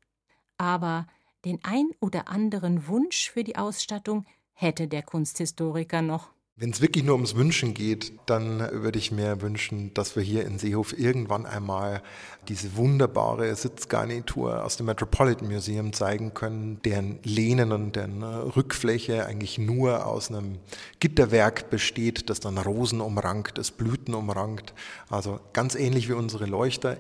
Aber 0.58 1.08
den 1.46 1.60
ein 1.64 1.90
oder 2.00 2.28
anderen 2.28 2.88
Wunsch 2.88 3.32
für 3.32 3.44
die 3.44 3.56
Ausstattung 3.56 4.26
hätte 4.54 4.88
der 4.88 5.04
Kunsthistoriker 5.04 6.02
noch. 6.02 6.32
Wenn 6.60 6.72
es 6.72 6.82
wirklich 6.82 7.04
nur 7.04 7.14
ums 7.14 7.36
Wünschen 7.36 7.76
geht, 7.76 8.14
dann 8.26 8.68
würde 8.72 8.98
ich 8.98 9.12
mir 9.12 9.44
wünschen, 9.44 9.94
dass 9.94 10.16
wir 10.16 10.24
hier 10.24 10.44
in 10.44 10.58
Seehof 10.58 10.98
irgendwann 10.98 11.46
einmal 11.46 12.02
diese 12.48 12.76
wunderbare 12.76 13.56
Sitzgarnitur 13.56 14.66
aus 14.66 14.76
dem 14.76 14.88
Metropolitan 14.88 15.50
Museum 15.50 15.94
zeigen 15.94 16.34
können, 16.34 16.82
deren 16.82 17.20
Lehnen 17.22 17.72
und 17.72 17.96
deren 17.96 18.24
Rückfläche 18.24 19.28
eigentlich 19.28 19.60
nur 19.60 20.08
aus 20.08 20.32
einem 20.32 20.58
Gitterwerk 21.00 21.70
besteht, 21.70 22.28
das 22.32 22.40
dann 22.40 22.58
Rosen 22.58 23.02
umrankt, 23.02 23.60
das 23.60 23.70
Blüten 23.70 24.16
umrankt. 24.16 24.74
Also 25.12 25.40
ganz 25.54 25.76
ähnlich 25.76 26.10
wie 26.10 26.14
unsere 26.14 26.48
Leuchter. 26.48 26.98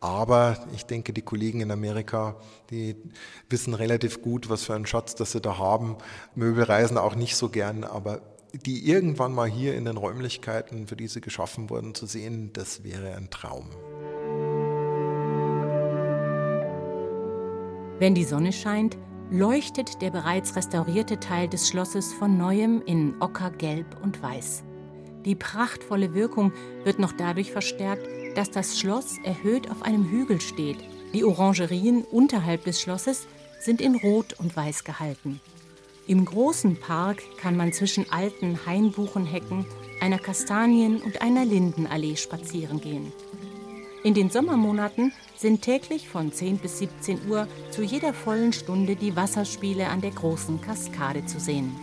Aber 0.00 0.66
ich 0.74 0.84
denke, 0.84 1.12
die 1.12 1.22
Kollegen 1.22 1.60
in 1.60 1.70
Amerika, 1.70 2.34
die 2.70 2.96
wissen 3.48 3.72
relativ 3.72 4.20
gut, 4.20 4.50
was 4.50 4.64
für 4.64 4.74
einen 4.74 4.86
Schatz 4.86 5.14
das 5.14 5.30
sie 5.30 5.40
da 5.40 5.58
haben. 5.58 5.96
Möbel 6.34 6.64
reisen 6.64 6.98
auch 6.98 7.14
nicht 7.14 7.36
so 7.36 7.48
gern, 7.48 7.84
aber 7.84 8.20
die 8.64 8.88
irgendwann 8.88 9.32
mal 9.32 9.48
hier 9.48 9.74
in 9.74 9.84
den 9.84 9.96
Räumlichkeiten, 9.96 10.86
für 10.86 10.96
die 10.96 11.08
sie 11.08 11.20
geschaffen 11.20 11.70
wurden, 11.70 11.94
zu 11.94 12.06
sehen, 12.06 12.50
das 12.52 12.84
wäre 12.84 13.14
ein 13.16 13.30
Traum. 13.30 13.70
Wenn 17.98 18.14
die 18.14 18.24
Sonne 18.24 18.52
scheint, 18.52 18.96
leuchtet 19.30 20.02
der 20.02 20.10
bereits 20.10 20.54
restaurierte 20.54 21.18
Teil 21.18 21.48
des 21.48 21.68
Schlosses 21.68 22.12
von 22.12 22.36
neuem 22.36 22.82
in 22.84 23.14
Ockergelb 23.20 23.86
und 24.02 24.22
Weiß. 24.22 24.62
Die 25.24 25.34
prachtvolle 25.34 26.14
Wirkung 26.14 26.52
wird 26.84 26.98
noch 26.98 27.12
dadurch 27.12 27.50
verstärkt, 27.50 28.06
dass 28.36 28.50
das 28.50 28.78
Schloss 28.78 29.16
erhöht 29.24 29.70
auf 29.70 29.82
einem 29.82 30.08
Hügel 30.08 30.40
steht. 30.40 30.78
Die 31.14 31.24
Orangerien 31.24 32.04
unterhalb 32.04 32.64
des 32.64 32.80
Schlosses 32.80 33.26
sind 33.58 33.80
in 33.80 33.96
Rot 33.96 34.34
und 34.38 34.54
Weiß 34.56 34.84
gehalten. 34.84 35.40
Im 36.08 36.24
großen 36.24 36.76
Park 36.76 37.20
kann 37.36 37.56
man 37.56 37.72
zwischen 37.72 38.10
alten 38.12 38.64
Hainbuchenhecken, 38.64 39.66
einer 40.00 40.18
Kastanien- 40.18 41.02
und 41.02 41.20
einer 41.20 41.44
Lindenallee 41.44 42.14
spazieren 42.14 42.80
gehen. 42.80 43.12
In 44.04 44.14
den 44.14 44.30
Sommermonaten 44.30 45.12
sind 45.36 45.62
täglich 45.62 46.08
von 46.08 46.32
10 46.32 46.58
bis 46.58 46.78
17 46.78 47.28
Uhr 47.28 47.48
zu 47.70 47.82
jeder 47.82 48.14
vollen 48.14 48.52
Stunde 48.52 48.94
die 48.94 49.16
Wasserspiele 49.16 49.88
an 49.88 50.00
der 50.00 50.12
großen 50.12 50.60
Kaskade 50.60 51.26
zu 51.26 51.40
sehen. 51.40 51.74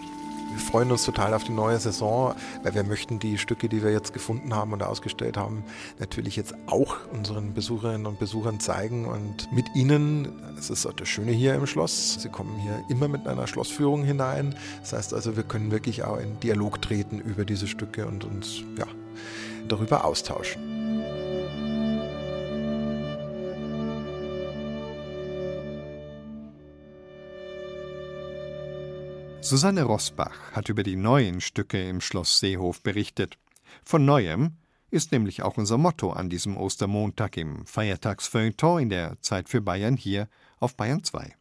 Wir 0.54 0.60
freuen 0.60 0.92
uns 0.92 1.04
total 1.04 1.34
auf 1.34 1.44
die 1.44 1.52
neue 1.52 1.80
Saison, 1.80 2.36
weil 2.62 2.76
wir 2.76 2.84
möchten 2.84 3.18
die 3.18 3.40
Stücke, 3.40 3.68
die 3.68 3.82
wir 3.82 3.92
jetzt 3.92 4.14
gefunden 4.14 4.54
haben 4.54 4.72
und 4.72 4.84
ausgestellt 4.84 5.36
haben, 5.36 5.64
natürlich 5.98 6.36
jetzt 6.36 6.54
auch 6.68 6.98
unseren 7.12 7.56
Besucherinnen 7.56 8.06
und 8.06 8.20
Besuchern 8.20 8.60
zeigen 8.60 9.06
und 9.06 9.52
mit 9.52 9.66
ihnen, 9.74 10.56
es 10.58 10.70
ist 10.70 10.88
das 10.96 11.08
Schöne 11.08 11.32
hier 11.32 11.56
im 11.56 11.66
Schloss, 11.66 12.22
sie 12.22 12.30
kommen 12.30 12.56
hier 12.60 12.84
immer 12.88 13.08
mit 13.08 13.28
einer 13.28 13.48
Schlossführung 13.48 14.04
hinein. 14.04 14.56
Das 14.82 14.94
heißt 14.94 15.14
also, 15.16 15.36
wir 15.36 15.44
können 15.44 15.72
wirklich 15.72 16.04
auch 16.04 16.18
in 16.18 16.40
Dialog 16.40 16.84
treten 16.84 17.20
über 17.20 17.46
diese 17.46 17.68
Stücke 17.68 18.06
und 18.06 18.24
uns 18.24 18.62
ja, 18.78 18.86
darüber 19.68 20.06
austauschen. 20.06 20.83
Susanne 29.44 29.84
Rosbach 29.84 30.54
hat 30.54 30.70
über 30.70 30.84
die 30.84 30.96
neuen 30.96 31.42
Stücke 31.42 31.90
im 31.90 32.00
Schloss 32.00 32.40
Seehof 32.40 32.82
berichtet. 32.82 33.38
Von 33.84 34.06
Neuem 34.06 34.56
ist 34.90 35.12
nämlich 35.12 35.44
auch 35.44 35.58
unser 35.58 35.78
Motto 35.78 36.14
an 36.14 36.30
diesem 36.30 36.56
Ostermontag 36.56 37.36
im 37.36 37.66
Feiertagsfeuilleton 37.66 38.84
in 38.84 38.90
der 38.90 39.22
Zeit 39.22 39.50
für 39.50 39.60
Bayern 39.60 39.98
hier 39.98 40.30
auf 40.62 40.78
Bayern 40.78 41.04
2. 41.04 41.36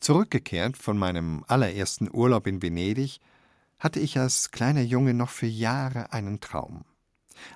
Zurückgekehrt 0.00 0.76
von 0.76 0.98
meinem 0.98 1.44
allerersten 1.46 2.08
Urlaub 2.12 2.48
in 2.48 2.60
Venedig 2.60 3.20
hatte 3.78 4.00
ich 4.00 4.18
als 4.18 4.50
kleiner 4.50 4.82
Junge 4.82 5.14
noch 5.14 5.30
für 5.30 5.46
Jahre 5.46 6.12
einen 6.12 6.40
Traum. 6.40 6.84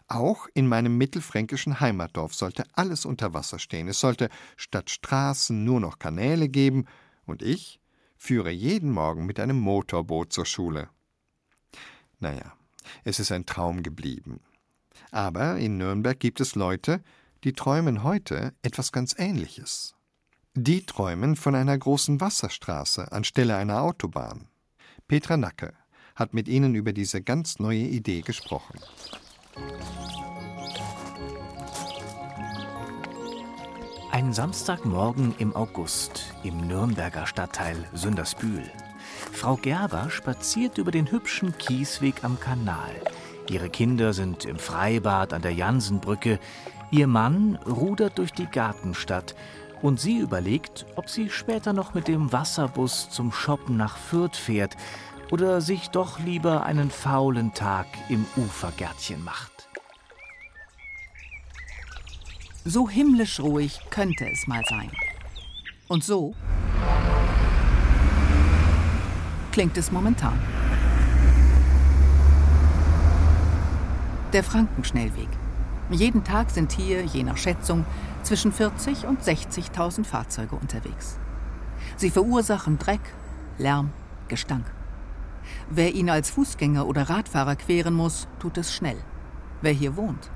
Auch 0.06 0.46
in 0.54 0.68
meinem 0.68 0.96
mittelfränkischen 0.96 1.80
Heimatdorf 1.80 2.36
sollte 2.36 2.66
alles 2.74 3.04
unter 3.04 3.34
Wasser 3.34 3.58
stehen. 3.58 3.88
Es 3.88 3.98
sollte 3.98 4.28
statt 4.56 4.90
Straßen 4.90 5.64
nur 5.64 5.80
noch 5.80 5.98
Kanäle 5.98 6.48
geben, 6.48 6.86
und 7.24 7.42
ich 7.42 7.80
führe 8.22 8.52
jeden 8.52 8.92
Morgen 8.92 9.26
mit 9.26 9.40
einem 9.40 9.58
Motorboot 9.58 10.32
zur 10.32 10.46
Schule. 10.46 10.88
Naja, 12.20 12.52
es 13.02 13.18
ist 13.18 13.32
ein 13.32 13.46
Traum 13.46 13.82
geblieben. 13.82 14.38
Aber 15.10 15.56
in 15.56 15.76
Nürnberg 15.76 16.20
gibt 16.20 16.40
es 16.40 16.54
Leute, 16.54 17.02
die 17.42 17.52
träumen 17.52 18.04
heute 18.04 18.54
etwas 18.62 18.92
ganz 18.92 19.16
Ähnliches. 19.18 19.96
Die 20.54 20.86
träumen 20.86 21.34
von 21.34 21.56
einer 21.56 21.76
großen 21.76 22.20
Wasserstraße 22.20 23.10
anstelle 23.10 23.56
einer 23.56 23.82
Autobahn. 23.82 24.46
Petra 25.08 25.36
Nacke 25.36 25.74
hat 26.14 26.32
mit 26.32 26.46
ihnen 26.46 26.76
über 26.76 26.92
diese 26.92 27.22
ganz 27.22 27.58
neue 27.58 27.88
Idee 27.88 28.20
gesprochen. 28.20 28.78
Ein 34.32 34.36
Samstagmorgen 34.36 35.34
im 35.36 35.54
August 35.54 36.32
im 36.42 36.66
Nürnberger 36.66 37.26
Stadtteil 37.26 37.76
Sündersbühl. 37.92 38.62
Frau 39.30 39.56
Gerber 39.56 40.08
spaziert 40.08 40.78
über 40.78 40.90
den 40.90 41.10
hübschen 41.10 41.58
Kiesweg 41.58 42.24
am 42.24 42.40
Kanal. 42.40 42.94
Ihre 43.50 43.68
Kinder 43.68 44.14
sind 44.14 44.46
im 44.46 44.58
Freibad 44.58 45.34
an 45.34 45.42
der 45.42 45.52
Jansenbrücke. 45.52 46.38
Ihr 46.90 47.08
Mann 47.08 47.58
rudert 47.66 48.16
durch 48.16 48.32
die 48.32 48.46
Gartenstadt 48.46 49.34
und 49.82 50.00
sie 50.00 50.16
überlegt, 50.16 50.86
ob 50.96 51.10
sie 51.10 51.28
später 51.28 51.74
noch 51.74 51.92
mit 51.92 52.08
dem 52.08 52.32
Wasserbus 52.32 53.10
zum 53.10 53.32
Shoppen 53.32 53.76
nach 53.76 53.98
Fürth 53.98 54.36
fährt 54.36 54.78
oder 55.30 55.60
sich 55.60 55.90
doch 55.90 56.18
lieber 56.18 56.64
einen 56.64 56.90
faulen 56.90 57.52
Tag 57.52 57.86
im 58.08 58.24
Ufergärtchen 58.38 59.22
macht. 59.22 59.68
So 62.64 62.88
himmlisch 62.88 63.40
ruhig 63.40 63.80
könnte 63.90 64.30
es 64.30 64.46
mal 64.46 64.62
sein. 64.68 64.90
Und 65.88 66.04
so 66.04 66.32
klingt 69.50 69.76
es 69.76 69.90
momentan. 69.90 70.38
Der 74.32 74.44
Frankenschnellweg. 74.44 75.28
Jeden 75.90 76.22
Tag 76.22 76.50
sind 76.50 76.70
hier, 76.70 77.04
je 77.04 77.24
nach 77.24 77.36
Schätzung, 77.36 77.84
zwischen 78.22 78.52
40 78.52 79.06
und 79.06 79.20
60.000 79.20 80.04
Fahrzeuge 80.04 80.54
unterwegs. 80.54 81.18
Sie 81.96 82.10
verursachen 82.10 82.78
Dreck, 82.78 83.02
Lärm, 83.58 83.90
Gestank. 84.28 84.64
Wer 85.68 85.94
ihn 85.94 86.08
als 86.08 86.30
Fußgänger 86.30 86.86
oder 86.86 87.10
Radfahrer 87.10 87.56
queren 87.56 87.94
muss, 87.94 88.28
tut 88.38 88.56
es 88.56 88.72
schnell. 88.72 88.98
Wer 89.62 89.72
hier 89.72 89.96
wohnt, 89.96 90.30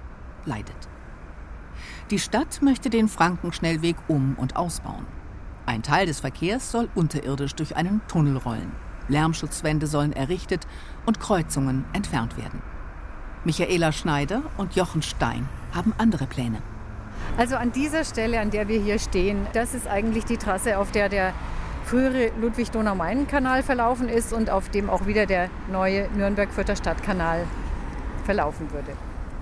leidet. 0.44 0.88
Die 2.10 2.20
Stadt 2.20 2.62
möchte 2.62 2.88
den 2.88 3.08
Frankenschnellweg 3.08 3.96
um- 4.06 4.36
und 4.38 4.54
ausbauen. 4.54 5.06
Ein 5.66 5.82
Teil 5.82 6.06
des 6.06 6.20
Verkehrs 6.20 6.70
soll 6.70 6.88
unterirdisch 6.94 7.56
durch 7.56 7.74
einen 7.74 8.00
Tunnel 8.06 8.36
rollen. 8.36 8.70
Lärmschutzwände 9.08 9.88
sollen 9.88 10.12
errichtet 10.12 10.68
und 11.04 11.18
Kreuzungen 11.18 11.84
entfernt 11.92 12.36
werden. 12.36 12.62
Michaela 13.44 13.90
Schneider 13.90 14.42
und 14.56 14.76
Jochen 14.76 15.02
Stein 15.02 15.48
haben 15.74 15.94
andere 15.98 16.26
Pläne. 16.26 16.62
Also 17.36 17.56
an 17.56 17.72
dieser 17.72 18.04
Stelle, 18.04 18.38
an 18.38 18.52
der 18.52 18.68
wir 18.68 18.80
hier 18.80 19.00
stehen, 19.00 19.44
das 19.52 19.74
ist 19.74 19.88
eigentlich 19.88 20.24
die 20.24 20.36
Trasse, 20.36 20.78
auf 20.78 20.92
der 20.92 21.08
der 21.08 21.32
frühere 21.84 22.30
Ludwig-Donau-Main-Kanal 22.40 23.64
verlaufen 23.64 24.08
ist 24.08 24.32
und 24.32 24.48
auf 24.48 24.68
dem 24.68 24.90
auch 24.90 25.06
wieder 25.06 25.26
der 25.26 25.50
neue 25.72 26.08
Nürnberg-Fürther 26.16 26.76
Stadtkanal 26.76 27.44
verlaufen 28.24 28.70
würde. 28.70 28.92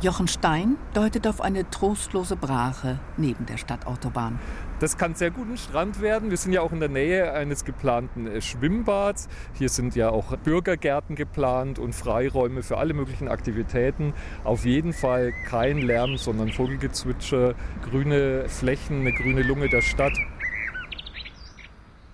Jochen 0.05 0.29
Stein 0.29 0.77
deutet 0.93 1.27
auf 1.27 1.41
eine 1.41 1.71
trostlose 1.71 2.37
Brache 2.37 3.01
neben 3.17 3.47
der 3.47 3.57
Stadtautobahn. 3.57 4.39
Das 4.79 4.99
kann 4.99 5.15
sehr 5.15 5.31
gut 5.31 5.49
ein 5.49 5.57
Strand 5.57 6.03
werden. 6.03 6.29
Wir 6.29 6.37
sind 6.37 6.53
ja 6.53 6.61
auch 6.61 6.73
in 6.73 6.81
der 6.81 6.91
Nähe 6.91 7.33
eines 7.33 7.65
geplanten 7.65 8.27
äh, 8.27 8.43
Schwimmbads. 8.43 9.31
Hier 9.55 9.71
sind 9.71 9.97
ja 9.97 10.11
auch 10.11 10.37
Bürgergärten 10.37 11.17
geplant 11.17 11.79
und 11.79 11.95
Freiräume 11.95 12.63
für 12.63 12.77
alle 12.77 12.93
möglichen 12.93 13.29
Aktivitäten. 13.29 14.13
Auf 14.45 14.67
jeden 14.67 14.93
Fall 14.93 15.33
kein 15.47 15.79
Lärm, 15.79 16.19
sondern 16.19 16.53
Vogelgezwitscher, 16.53 17.55
grüne 17.81 18.47
Flächen, 18.51 19.01
eine 19.01 19.15
grüne 19.15 19.43
Lunge 19.43 19.71
der 19.71 19.81
Stadt. 19.81 20.19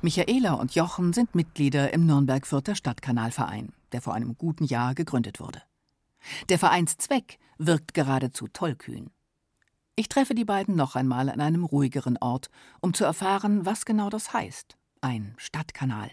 Michaela 0.01 0.53
und 0.53 0.77
Jochen 0.77 1.13
sind 1.13 1.35
Mitglieder 1.35 1.93
im 1.93 2.07
Nürnberg-Fürther 2.07 2.77
Stadtkanalverein, 2.77 3.73
der 3.91 4.01
vor 4.01 4.15
einem 4.15 4.39
guten 4.39 4.63
Jahr 4.63 4.95
gegründet 4.95 5.41
wurde. 5.41 5.61
Der 6.51 6.59
Vereinszweck 6.61 7.39
wirkt 7.67 7.95
geradezu 7.95 8.49
tollkühn. 8.49 9.11
Ich 9.95 10.09
treffe 10.09 10.35
die 10.35 10.47
beiden 10.47 10.77
noch 10.77 10.97
einmal 10.97 11.29
an 11.29 11.41
einem 11.41 11.65
ruhigeren 11.65 12.17
Ort, 12.19 12.49
um 12.81 12.95
zu 12.95 13.05
erfahren, 13.05 13.67
was 13.67 13.85
genau 13.85 14.09
das 14.09 14.33
heißt. 14.33 14.79
Ein 15.03 15.35
Stadtkanal. 15.37 16.11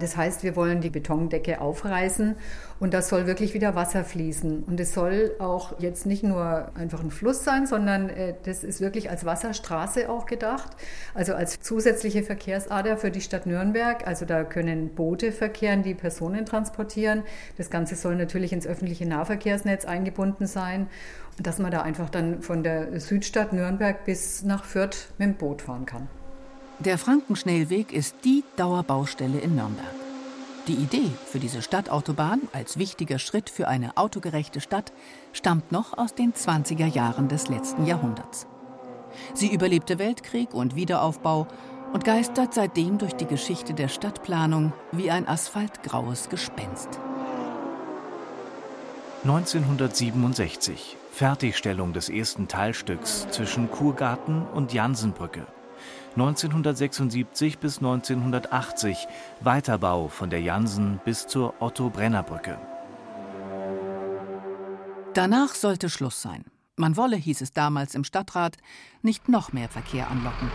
Das 0.00 0.16
heißt, 0.16 0.44
wir 0.44 0.54
wollen 0.54 0.80
die 0.80 0.90
Betondecke 0.90 1.60
aufreißen 1.60 2.36
und 2.78 2.94
das 2.94 3.08
soll 3.08 3.26
wirklich 3.26 3.52
wieder 3.52 3.74
Wasser 3.74 4.04
fließen. 4.04 4.62
Und 4.62 4.78
es 4.78 4.94
soll 4.94 5.34
auch 5.40 5.80
jetzt 5.80 6.06
nicht 6.06 6.22
nur 6.22 6.70
einfach 6.76 7.02
ein 7.02 7.10
Fluss 7.10 7.42
sein, 7.42 7.66
sondern 7.66 8.08
äh, 8.08 8.34
das 8.44 8.62
ist 8.62 8.80
wirklich 8.80 9.10
als 9.10 9.24
Wasserstraße 9.24 10.08
auch 10.08 10.26
gedacht, 10.26 10.76
also 11.14 11.34
als 11.34 11.58
zusätzliche 11.58 12.22
Verkehrsader 12.22 12.96
für 12.96 13.10
die 13.10 13.20
Stadt 13.20 13.46
Nürnberg. 13.46 14.06
Also 14.06 14.24
da 14.24 14.44
können 14.44 14.94
Boote 14.94 15.32
verkehren, 15.32 15.82
die 15.82 15.96
Personen 15.96 16.46
transportieren. 16.46 17.24
Das 17.56 17.68
Ganze 17.68 17.96
soll 17.96 18.14
natürlich 18.14 18.52
ins 18.52 18.68
öffentliche 18.68 19.04
Nahverkehrsnetz 19.04 19.84
eingebunden 19.84 20.46
sein, 20.46 20.86
dass 21.42 21.58
man 21.58 21.72
da 21.72 21.82
einfach 21.82 22.08
dann 22.08 22.40
von 22.40 22.62
der 22.62 23.00
Südstadt 23.00 23.52
Nürnberg 23.52 24.04
bis 24.04 24.44
nach 24.44 24.62
Fürth 24.62 25.08
mit 25.18 25.26
dem 25.26 25.34
Boot 25.34 25.62
fahren 25.62 25.86
kann. 25.86 26.06
Der 26.80 26.96
Frankenschnellweg 26.96 27.92
ist 27.92 28.14
die 28.24 28.44
Dauerbaustelle 28.56 29.40
in 29.40 29.56
Nürnberg. 29.56 29.84
Die 30.68 30.74
Idee 30.74 31.10
für 31.26 31.40
diese 31.40 31.60
Stadtautobahn 31.60 32.42
als 32.52 32.78
wichtiger 32.78 33.18
Schritt 33.18 33.50
für 33.50 33.66
eine 33.66 33.96
autogerechte 33.96 34.60
Stadt 34.60 34.92
stammt 35.32 35.72
noch 35.72 35.98
aus 35.98 36.14
den 36.14 36.34
20er 36.34 36.86
Jahren 36.86 37.26
des 37.26 37.48
letzten 37.48 37.84
Jahrhunderts. 37.84 38.46
Sie 39.34 39.52
überlebte 39.52 39.98
Weltkrieg 39.98 40.54
und 40.54 40.76
Wiederaufbau 40.76 41.48
und 41.92 42.04
geistert 42.04 42.54
seitdem 42.54 42.98
durch 42.98 43.14
die 43.14 43.26
Geschichte 43.26 43.74
der 43.74 43.88
Stadtplanung 43.88 44.72
wie 44.92 45.10
ein 45.10 45.26
asphaltgraues 45.26 46.28
Gespenst. 46.28 47.00
1967 49.24 50.96
Fertigstellung 51.10 51.92
des 51.92 52.08
ersten 52.08 52.46
Teilstücks 52.46 53.26
zwischen 53.30 53.68
Kurgarten 53.68 54.46
und 54.54 54.72
Jansenbrücke. 54.72 55.44
1976 56.10 57.58
bis 57.58 57.78
1980 57.78 59.06
Weiterbau 59.40 60.08
von 60.08 60.30
der 60.30 60.40
Jansen 60.40 61.00
bis 61.04 61.26
zur 61.26 61.54
Otto-Brenner-Brücke. 61.60 62.58
Danach 65.14 65.54
sollte 65.54 65.90
Schluss 65.90 66.22
sein. 66.22 66.44
Man 66.76 66.96
wolle, 66.96 67.16
hieß 67.16 67.40
es 67.40 67.52
damals 67.52 67.94
im 67.94 68.04
Stadtrat, 68.04 68.56
nicht 69.02 69.28
noch 69.28 69.52
mehr 69.52 69.68
Verkehr 69.68 70.10
anlocken. 70.10 70.50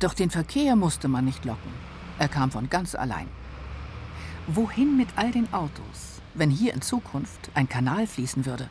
Doch 0.00 0.14
den 0.14 0.30
Verkehr 0.30 0.76
musste 0.76 1.08
man 1.08 1.24
nicht 1.24 1.44
locken. 1.44 1.72
Er 2.18 2.28
kam 2.28 2.50
von 2.50 2.70
ganz 2.70 2.94
allein. 2.94 3.26
Wohin 4.46 4.96
mit 4.96 5.08
all 5.16 5.30
den 5.30 5.52
Autos, 5.52 6.20
wenn 6.34 6.50
hier 6.50 6.74
in 6.74 6.82
Zukunft 6.82 7.50
ein 7.54 7.68
Kanal 7.68 8.06
fließen 8.06 8.46
würde? 8.46 8.68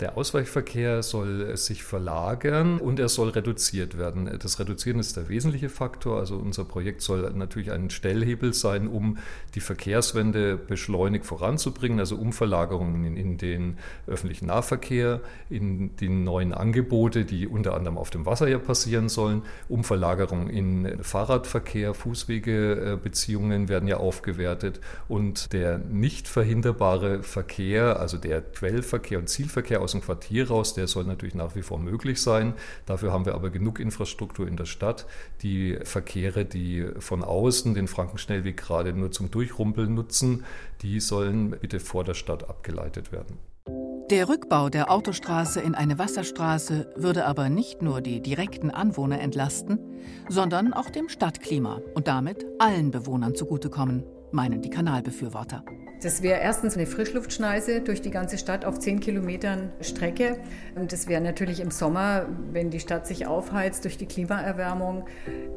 Der 0.00 0.18
Ausweichverkehr 0.18 1.02
soll 1.02 1.56
sich 1.56 1.82
verlagern 1.82 2.78
und 2.80 3.00
er 3.00 3.08
soll 3.08 3.30
reduziert 3.30 3.96
werden. 3.96 4.30
Das 4.42 4.58
Reduzieren 4.58 4.98
ist 4.98 5.16
der 5.16 5.30
wesentliche 5.30 5.70
Faktor. 5.70 6.18
Also 6.18 6.36
unser 6.36 6.66
Projekt 6.66 7.00
soll 7.00 7.32
natürlich 7.34 7.72
ein 7.72 7.88
Stellhebel 7.88 8.52
sein, 8.52 8.88
um 8.88 9.16
die 9.54 9.60
Verkehrswende 9.60 10.58
beschleunigt 10.58 11.24
voranzubringen, 11.24 11.98
also 11.98 12.16
Umverlagerungen 12.16 13.16
in, 13.16 13.38
den 13.38 13.78
öffentlichen 14.06 14.48
Nahverkehr, 14.48 15.22
in 15.48 15.96
die 15.96 16.10
neuen 16.10 16.52
Angebote, 16.52 17.24
die 17.24 17.48
unter 17.48 17.74
anderem 17.74 17.96
auf 17.96 18.10
dem 18.10 18.26
Wasser 18.26 18.48
ja 18.48 18.58
passieren 18.58 19.08
sollen, 19.08 19.44
Umverlagerung 19.70 20.50
in 20.50 21.02
Fahrradverkehr, 21.02 21.94
Fußwegebeziehungen 21.94 23.70
werden 23.70 23.88
ja 23.88 23.96
aufgewertet 23.96 24.78
und 25.08 25.54
der 25.54 25.78
nicht 25.78 26.28
verhinderbare 26.28 27.22
Verkehr, 27.22 27.98
also 27.98 28.18
der 28.18 28.42
Quellverkehr 28.42 29.18
und 29.18 29.30
Zielverkehr 29.30 29.85
aus 29.86 29.92
dem 29.92 30.00
Quartier 30.00 30.48
raus, 30.48 30.74
der 30.74 30.88
soll 30.88 31.04
natürlich 31.04 31.36
nach 31.36 31.54
wie 31.54 31.62
vor 31.62 31.78
möglich 31.78 32.20
sein. 32.20 32.54
Dafür 32.86 33.12
haben 33.12 33.24
wir 33.24 33.36
aber 33.36 33.50
genug 33.50 33.78
Infrastruktur 33.78 34.48
in 34.48 34.56
der 34.56 34.64
Stadt. 34.64 35.06
Die 35.42 35.78
Verkehre, 35.84 36.44
die 36.44 36.86
von 36.98 37.22
außen 37.22 37.72
den 37.74 37.86
Frankenschnellweg 37.86 38.56
gerade 38.56 38.92
nur 38.92 39.12
zum 39.12 39.30
Durchrumpeln 39.30 39.94
nutzen, 39.94 40.44
die 40.82 40.98
sollen 40.98 41.50
bitte 41.50 41.78
vor 41.78 42.02
der 42.02 42.14
Stadt 42.14 42.50
abgeleitet 42.50 43.12
werden. 43.12 43.38
Der 44.10 44.28
Rückbau 44.28 44.68
der 44.70 44.90
Autostraße 44.90 45.60
in 45.60 45.74
eine 45.74 45.98
Wasserstraße 45.98 46.92
würde 46.96 47.26
aber 47.26 47.48
nicht 47.48 47.82
nur 47.82 48.00
die 48.00 48.20
direkten 48.20 48.70
Anwohner 48.70 49.20
entlasten, 49.20 49.78
sondern 50.28 50.72
auch 50.72 50.90
dem 50.90 51.08
Stadtklima 51.08 51.80
und 51.94 52.08
damit 52.08 52.44
allen 52.58 52.90
Bewohnern 52.90 53.36
zugutekommen, 53.36 54.04
meinen 54.32 54.62
die 54.62 54.70
Kanalbefürworter. 54.70 55.64
Das 56.02 56.22
wäre 56.22 56.40
erstens 56.40 56.76
eine 56.76 56.86
Frischluftschneise 56.86 57.80
durch 57.80 58.02
die 58.02 58.10
ganze 58.10 58.36
Stadt 58.36 58.64
auf 58.64 58.78
zehn 58.78 59.00
Kilometern 59.00 59.70
Strecke. 59.80 60.38
Und 60.74 60.92
das 60.92 61.08
wäre 61.08 61.22
natürlich 61.22 61.60
im 61.60 61.70
Sommer, 61.70 62.26
wenn 62.52 62.70
die 62.70 62.80
Stadt 62.80 63.06
sich 63.06 63.26
aufheizt 63.26 63.84
durch 63.84 63.96
die 63.96 64.06
Klimaerwärmung, 64.06 65.06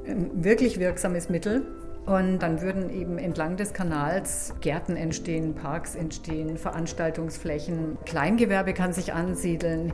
ein 0.08 0.43
wirklich 0.43 0.80
wirksames 0.80 1.30
Mittel. 1.30 1.65
Und 2.06 2.39
dann 2.39 2.62
würden 2.62 2.89
eben 2.89 3.17
entlang 3.17 3.58
des 3.58 3.73
Kanals 3.73 4.56
Gärten 4.62 4.95
entstehen, 4.95 5.54
Parks 5.54 5.95
entstehen, 5.95 6.58
Veranstaltungsflächen, 6.58 7.97
Kleingewerbe 8.06 8.73
kann 8.73 8.93
sich 8.93 9.13
ansiedeln. 9.13 9.93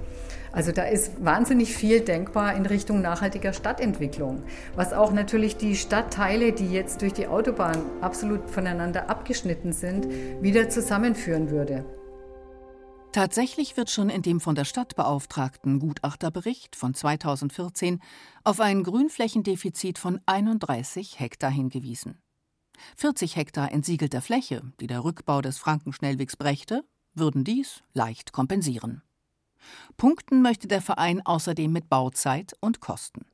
Also 0.55 0.71
da 0.71 0.83
ist 0.83 1.23
wahnsinnig 1.23 1.75
viel 1.75 1.99
denkbar 1.99 2.55
in 2.55 2.65
Richtung 2.65 3.01
nachhaltiger 3.01 3.51
Stadtentwicklung, 3.51 4.41
was 4.75 4.93
auch 4.93 5.11
natürlich 5.11 5.57
die 5.57 5.75
Stadtteile, 5.75 6.53
die 6.53 6.71
jetzt 6.71 7.01
durch 7.01 7.11
die 7.11 7.27
Autobahn 7.27 7.77
absolut 7.99 8.49
voneinander 8.49 9.09
abgeschnitten 9.09 9.73
sind, 9.73 10.07
wieder 10.41 10.69
zusammenführen 10.69 11.51
würde. 11.51 11.83
Tatsächlich 13.11 13.75
wird 13.75 13.89
schon 13.89 14.09
in 14.09 14.21
dem 14.21 14.39
von 14.39 14.55
der 14.55 14.65
Stadt 14.65 14.95
beauftragten 14.95 15.79
Gutachterbericht 15.79 16.75
von 16.77 16.93
2014 16.93 18.01
auf 18.45 18.61
ein 18.61 18.83
Grünflächendefizit 18.83 19.97
von 19.97 20.21
31 20.25 21.19
Hektar 21.19 21.51
hingewiesen. 21.51 22.21
40 22.95 23.35
Hektar 23.35 23.71
entsiegelter 23.73 24.21
Fläche, 24.21 24.61
die 24.79 24.87
der 24.87 25.03
Rückbau 25.03 25.41
des 25.41 25.57
Frankenschnellwegs 25.57 26.37
brächte, 26.37 26.83
würden 27.13 27.43
dies 27.43 27.83
leicht 27.93 28.31
kompensieren. 28.31 29.01
Punkten 29.97 30.41
möchte 30.41 30.67
der 30.67 30.81
Verein 30.81 31.25
außerdem 31.25 31.71
mit 31.71 31.89
Bauzeit 31.89 32.53
und 32.59 32.79
Kosten. 32.79 33.25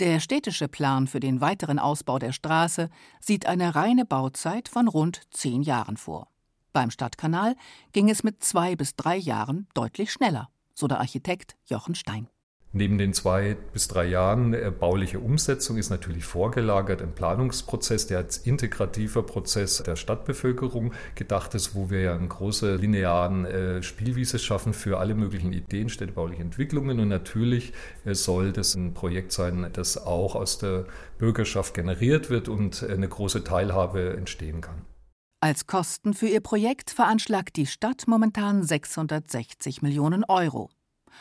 Der 0.00 0.20
städtische 0.20 0.68
Plan 0.68 1.06
für 1.06 1.20
den 1.20 1.40
weiteren 1.40 1.78
Ausbau 1.78 2.18
der 2.18 2.32
Straße 2.32 2.90
sieht 3.20 3.46
eine 3.46 3.74
reine 3.74 4.04
Bauzeit 4.04 4.68
von 4.68 4.88
rund 4.88 5.22
zehn 5.30 5.62
Jahren 5.62 5.96
vor. 5.96 6.28
Beim 6.72 6.90
Stadtkanal 6.90 7.56
ging 7.92 8.10
es 8.10 8.24
mit 8.24 8.42
zwei 8.42 8.76
bis 8.76 8.96
drei 8.96 9.16
Jahren 9.16 9.68
deutlich 9.74 10.12
schneller, 10.12 10.48
so 10.74 10.86
der 10.86 11.00
Architekt 11.00 11.56
Jochen 11.66 11.94
Stein. 11.94 12.28
Neben 12.76 12.98
den 12.98 13.12
zwei 13.14 13.56
bis 13.72 13.86
drei 13.86 14.06
Jahren 14.06 14.56
bauliche 14.80 15.20
Umsetzung 15.20 15.76
ist 15.76 15.90
natürlich 15.90 16.24
vorgelagert 16.24 17.02
ein 17.02 17.14
Planungsprozess, 17.14 18.08
der 18.08 18.18
als 18.18 18.38
integrativer 18.38 19.22
Prozess 19.22 19.80
der 19.84 19.94
Stadtbevölkerung 19.94 20.92
gedacht 21.14 21.54
ist, 21.54 21.76
wo 21.76 21.88
wir 21.88 22.00
ja 22.00 22.16
eine 22.16 22.26
große 22.26 22.74
linearen 22.74 23.44
äh, 23.44 23.80
Spielwiese 23.84 24.40
schaffen 24.40 24.72
für 24.72 24.98
alle 24.98 25.14
möglichen 25.14 25.52
Ideen, 25.52 25.88
städtebauliche 25.88 26.42
Entwicklungen. 26.42 26.98
Und 26.98 27.06
natürlich 27.06 27.72
äh, 28.04 28.14
soll 28.14 28.50
das 28.50 28.74
ein 28.74 28.92
Projekt 28.92 29.30
sein, 29.30 29.70
das 29.72 29.96
auch 29.96 30.34
aus 30.34 30.58
der 30.58 30.86
Bürgerschaft 31.18 31.74
generiert 31.74 32.28
wird 32.28 32.48
und 32.48 32.82
eine 32.82 33.08
große 33.08 33.44
Teilhabe 33.44 34.16
entstehen 34.16 34.60
kann. 34.60 34.82
Als 35.38 35.68
Kosten 35.68 36.12
für 36.12 36.26
ihr 36.26 36.40
Projekt 36.40 36.90
veranschlagt 36.90 37.54
die 37.54 37.66
Stadt 37.66 38.08
momentan 38.08 38.64
660 38.64 39.80
Millionen 39.80 40.24
Euro. 40.24 40.70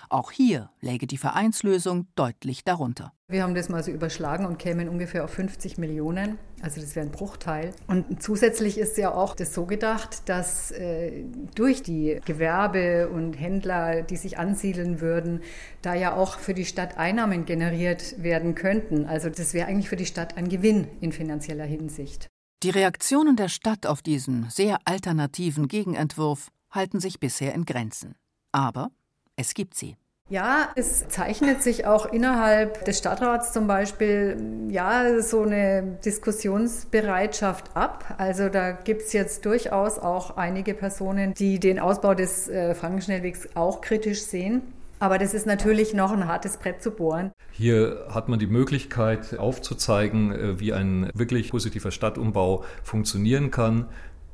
Auch 0.09 0.31
hier 0.31 0.69
läge 0.81 1.07
die 1.07 1.17
Vereinslösung 1.17 2.07
deutlich 2.15 2.63
darunter. 2.63 3.13
Wir 3.29 3.41
haben 3.41 3.55
das 3.55 3.69
mal 3.69 3.83
so 3.83 3.91
überschlagen 3.91 4.45
und 4.45 4.59
kämen 4.59 4.89
ungefähr 4.89 5.23
auf 5.23 5.31
50 5.31 5.77
Millionen. 5.77 6.37
Also 6.61 6.79
das 6.81 6.95
wäre 6.95 7.05
ein 7.05 7.11
Bruchteil. 7.11 7.71
Und 7.87 8.21
zusätzlich 8.21 8.77
ist 8.77 8.97
ja 8.97 9.13
auch 9.13 9.35
das 9.35 9.53
so 9.53 9.65
gedacht, 9.65 10.29
dass 10.29 10.71
äh, 10.71 11.23
durch 11.55 11.81
die 11.81 12.19
Gewerbe 12.25 13.09
und 13.09 13.33
Händler, 13.33 14.03
die 14.03 14.17
sich 14.17 14.37
ansiedeln 14.37 15.01
würden, 15.01 15.41
da 15.81 15.95
ja 15.95 16.15
auch 16.15 16.37
für 16.37 16.53
die 16.53 16.65
Stadt 16.65 16.97
Einnahmen 16.97 17.45
generiert 17.45 18.21
werden 18.21 18.55
könnten. 18.55 19.05
Also 19.05 19.29
das 19.29 19.53
wäre 19.53 19.67
eigentlich 19.67 19.89
für 19.89 19.95
die 19.95 20.05
Stadt 20.05 20.37
ein 20.37 20.47
Gewinn 20.47 20.87
in 21.01 21.11
finanzieller 21.11 21.65
Hinsicht. 21.65 22.27
Die 22.63 22.69
Reaktionen 22.69 23.35
der 23.35 23.49
Stadt 23.49 23.85
auf 23.85 24.01
diesen 24.01 24.49
sehr 24.49 24.79
alternativen 24.85 25.67
Gegenentwurf 25.67 26.49
halten 26.71 26.99
sich 26.99 27.19
bisher 27.19 27.53
in 27.53 27.65
Grenzen. 27.65 28.15
Aber 28.53 28.91
es 29.35 29.53
gibt 29.53 29.75
sie. 29.75 29.95
Ja, 30.29 30.69
es 30.75 31.07
zeichnet 31.09 31.61
sich 31.61 31.85
auch 31.85 32.05
innerhalb 32.05 32.85
des 32.85 32.97
Stadtrats 32.97 33.51
zum 33.51 33.67
Beispiel 33.67 34.37
ja 34.69 35.21
so 35.21 35.41
eine 35.41 35.99
Diskussionsbereitschaft 36.03 37.75
ab. 37.75 38.15
Also 38.17 38.47
da 38.47 38.71
gibt 38.71 39.01
es 39.01 39.13
jetzt 39.13 39.45
durchaus 39.45 39.99
auch 39.99 40.37
einige 40.37 40.73
Personen, 40.73 41.33
die 41.33 41.59
den 41.59 41.77
Ausbau 41.77 42.13
des 42.13 42.47
äh, 42.47 42.73
Frankenschnellwegs 42.73 43.49
auch 43.55 43.81
kritisch 43.81 44.21
sehen. 44.21 44.61
Aber 44.99 45.17
das 45.17 45.33
ist 45.33 45.45
natürlich 45.45 45.93
noch 45.93 46.13
ein 46.13 46.29
hartes 46.29 46.55
Brett 46.55 46.81
zu 46.81 46.91
bohren. 46.91 47.33
Hier 47.51 48.05
hat 48.09 48.29
man 48.29 48.39
die 48.39 48.47
Möglichkeit 48.47 49.37
aufzuzeigen, 49.37 50.31
äh, 50.31 50.59
wie 50.61 50.71
ein 50.71 51.09
wirklich 51.13 51.51
positiver 51.51 51.91
Stadtumbau 51.91 52.63
funktionieren 52.83 53.51
kann. 53.51 53.87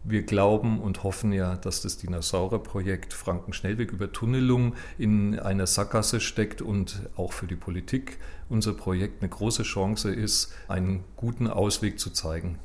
Wir 0.04 0.24
glauben 0.24 0.80
und 0.80 1.04
hoffen 1.04 1.34
ja, 1.34 1.58
dass 1.58 1.82
das 1.82 1.98
Dinosaurierprojekt 1.98 3.14
Franken-Schnellweg 3.14 3.92
über 3.92 4.12
Tunnelung 4.12 4.76
in 4.98 5.38
einer 5.38 5.68
Sackgasse 5.68 6.22
steckt 6.22 6.62
und 6.62 7.10
auch 7.18 7.34
für 7.34 7.48
die 7.48 7.58
Politik 7.58 8.18
unser 8.48 8.74
Projekt 8.74 9.22
eine 9.22 9.30
große 9.30 9.64
Chance 9.64 10.12
ist, 10.12 10.54
einen 10.68 11.04
guten 11.18 11.48
Ausweg 11.48 12.00
zu 12.00 12.12
zeigen. 12.12 12.60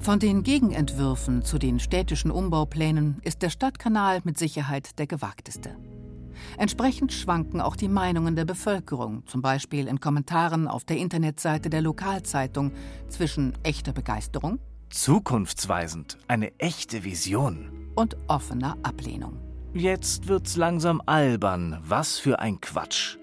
Von 0.00 0.18
den 0.18 0.42
Gegenentwürfen 0.42 1.42
zu 1.42 1.58
den 1.58 1.78
städtischen 1.78 2.30
Umbauplänen 2.30 3.20
ist 3.22 3.42
der 3.42 3.50
Stadtkanal 3.50 4.20
mit 4.24 4.38
Sicherheit 4.38 4.98
der 4.98 5.06
gewagteste. 5.06 5.76
Entsprechend 6.56 7.12
schwanken 7.12 7.60
auch 7.60 7.76
die 7.76 7.88
Meinungen 7.88 8.34
der 8.34 8.46
Bevölkerung, 8.46 9.24
zum 9.26 9.42
Beispiel 9.42 9.86
in 9.86 10.00
Kommentaren 10.00 10.66
auf 10.66 10.84
der 10.84 10.96
Internetseite 10.96 11.70
der 11.70 11.82
Lokalzeitung, 11.82 12.72
zwischen 13.08 13.52
echter 13.62 13.92
Begeisterung 13.92 14.58
Zukunftsweisend, 14.92 16.18
eine 16.28 16.52
echte 16.58 17.02
Vision. 17.02 17.90
Und 17.94 18.18
offener 18.28 18.76
Ablehnung. 18.82 19.40
Jetzt 19.72 20.28
wird's 20.28 20.56
langsam 20.56 21.00
albern. 21.06 21.80
Was 21.82 22.18
für 22.18 22.40
ein 22.40 22.60
Quatsch. 22.60 23.16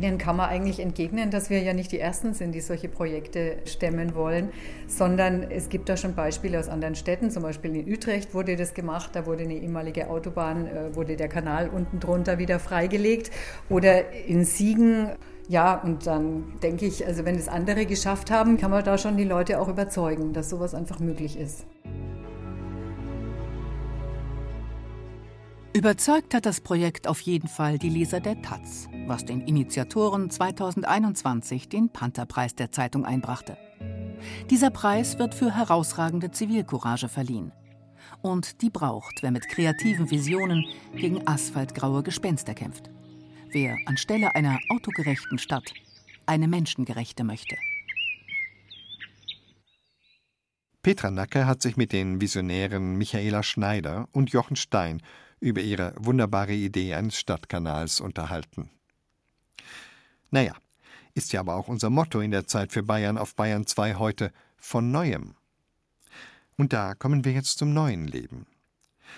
Denen 0.00 0.16
kann 0.16 0.36
man 0.36 0.48
eigentlich 0.48 0.80
entgegnen, 0.80 1.30
dass 1.30 1.50
wir 1.50 1.60
ja 1.60 1.74
nicht 1.74 1.92
die 1.92 1.98
Ersten 1.98 2.32
sind, 2.32 2.52
die 2.52 2.62
solche 2.62 2.88
Projekte 2.88 3.56
stemmen 3.66 4.14
wollen, 4.14 4.48
sondern 4.86 5.42
es 5.50 5.68
gibt 5.68 5.90
da 5.90 5.98
schon 5.98 6.14
Beispiele 6.14 6.58
aus 6.58 6.68
anderen 6.68 6.94
Städten. 6.94 7.30
Zum 7.30 7.42
Beispiel 7.42 7.76
in 7.76 7.92
Utrecht 7.92 8.32
wurde 8.32 8.56
das 8.56 8.72
gemacht, 8.72 9.10
da 9.12 9.26
wurde 9.26 9.42
eine 9.42 9.54
ehemalige 9.54 10.08
Autobahn, 10.08 10.66
äh, 10.66 10.96
wurde 10.96 11.16
der 11.16 11.28
Kanal 11.28 11.68
unten 11.68 12.00
drunter 12.00 12.38
wieder 12.38 12.58
freigelegt. 12.58 13.30
Oder 13.68 14.12
in 14.26 14.46
Siegen 14.46 15.10
ja, 15.48 15.74
und 15.74 16.06
dann 16.06 16.44
denke 16.62 16.86
ich, 16.86 17.06
also 17.06 17.26
wenn 17.26 17.34
es 17.34 17.48
andere 17.48 17.84
geschafft 17.84 18.30
haben, 18.30 18.56
kann 18.56 18.70
man 18.70 18.84
da 18.84 18.96
schon 18.96 19.18
die 19.18 19.24
Leute 19.24 19.60
auch 19.60 19.68
überzeugen, 19.68 20.32
dass 20.32 20.48
sowas 20.48 20.74
einfach 20.74 20.98
möglich 21.00 21.38
ist. 21.38 21.66
Überzeugt 25.74 26.34
hat 26.34 26.46
das 26.46 26.60
Projekt 26.60 27.06
auf 27.06 27.20
jeden 27.20 27.48
Fall 27.48 27.78
die 27.78 27.88
Leser 27.88 28.20
der 28.20 28.40
Taz, 28.42 28.88
was 29.06 29.24
den 29.24 29.40
Initiatoren 29.40 30.30
2021 30.30 31.68
den 31.68 31.88
Pantherpreis 31.88 32.54
der 32.54 32.72
Zeitung 32.72 33.04
einbrachte. 33.04 33.56
Dieser 34.50 34.70
Preis 34.70 35.18
wird 35.18 35.34
für 35.34 35.54
herausragende 35.54 36.30
Zivilcourage 36.30 37.08
verliehen. 37.08 37.52
Und 38.20 38.62
die 38.62 38.70
braucht, 38.70 39.22
wer 39.22 39.30
mit 39.30 39.48
kreativen 39.48 40.10
Visionen 40.10 40.64
gegen 40.94 41.26
asphaltgraue 41.26 42.02
Gespenster 42.02 42.54
kämpft 42.54 42.90
wer 43.52 43.76
anstelle 43.86 44.34
einer 44.34 44.58
autogerechten 44.68 45.38
Stadt 45.38 45.74
eine 46.26 46.48
menschengerechte 46.48 47.24
möchte. 47.24 47.56
Petra 50.82 51.10
Nacker 51.10 51.46
hat 51.46 51.62
sich 51.62 51.76
mit 51.76 51.92
den 51.92 52.20
Visionären 52.20 52.96
Michaela 52.96 53.42
Schneider 53.42 54.08
und 54.12 54.30
Jochen 54.30 54.56
Stein 54.56 55.00
über 55.42 55.60
ihre 55.60 55.92
wunderbare 55.98 56.52
Idee 56.52 56.94
eines 56.94 57.18
Stadtkanals 57.18 58.00
unterhalten. 58.00 58.70
Naja, 60.30 60.54
ist 61.14 61.32
ja 61.32 61.40
aber 61.40 61.56
auch 61.56 61.68
unser 61.68 61.90
Motto 61.90 62.20
in 62.20 62.30
der 62.30 62.46
Zeit 62.46 62.72
für 62.72 62.82
Bayern 62.82 63.18
auf 63.18 63.34
Bayern 63.34 63.66
2 63.66 63.96
heute 63.96 64.32
von 64.56 64.90
Neuem. 64.90 65.34
Und 66.56 66.72
da 66.72 66.94
kommen 66.94 67.24
wir 67.24 67.32
jetzt 67.32 67.58
zum 67.58 67.74
neuen 67.74 68.06
Leben. 68.06 68.46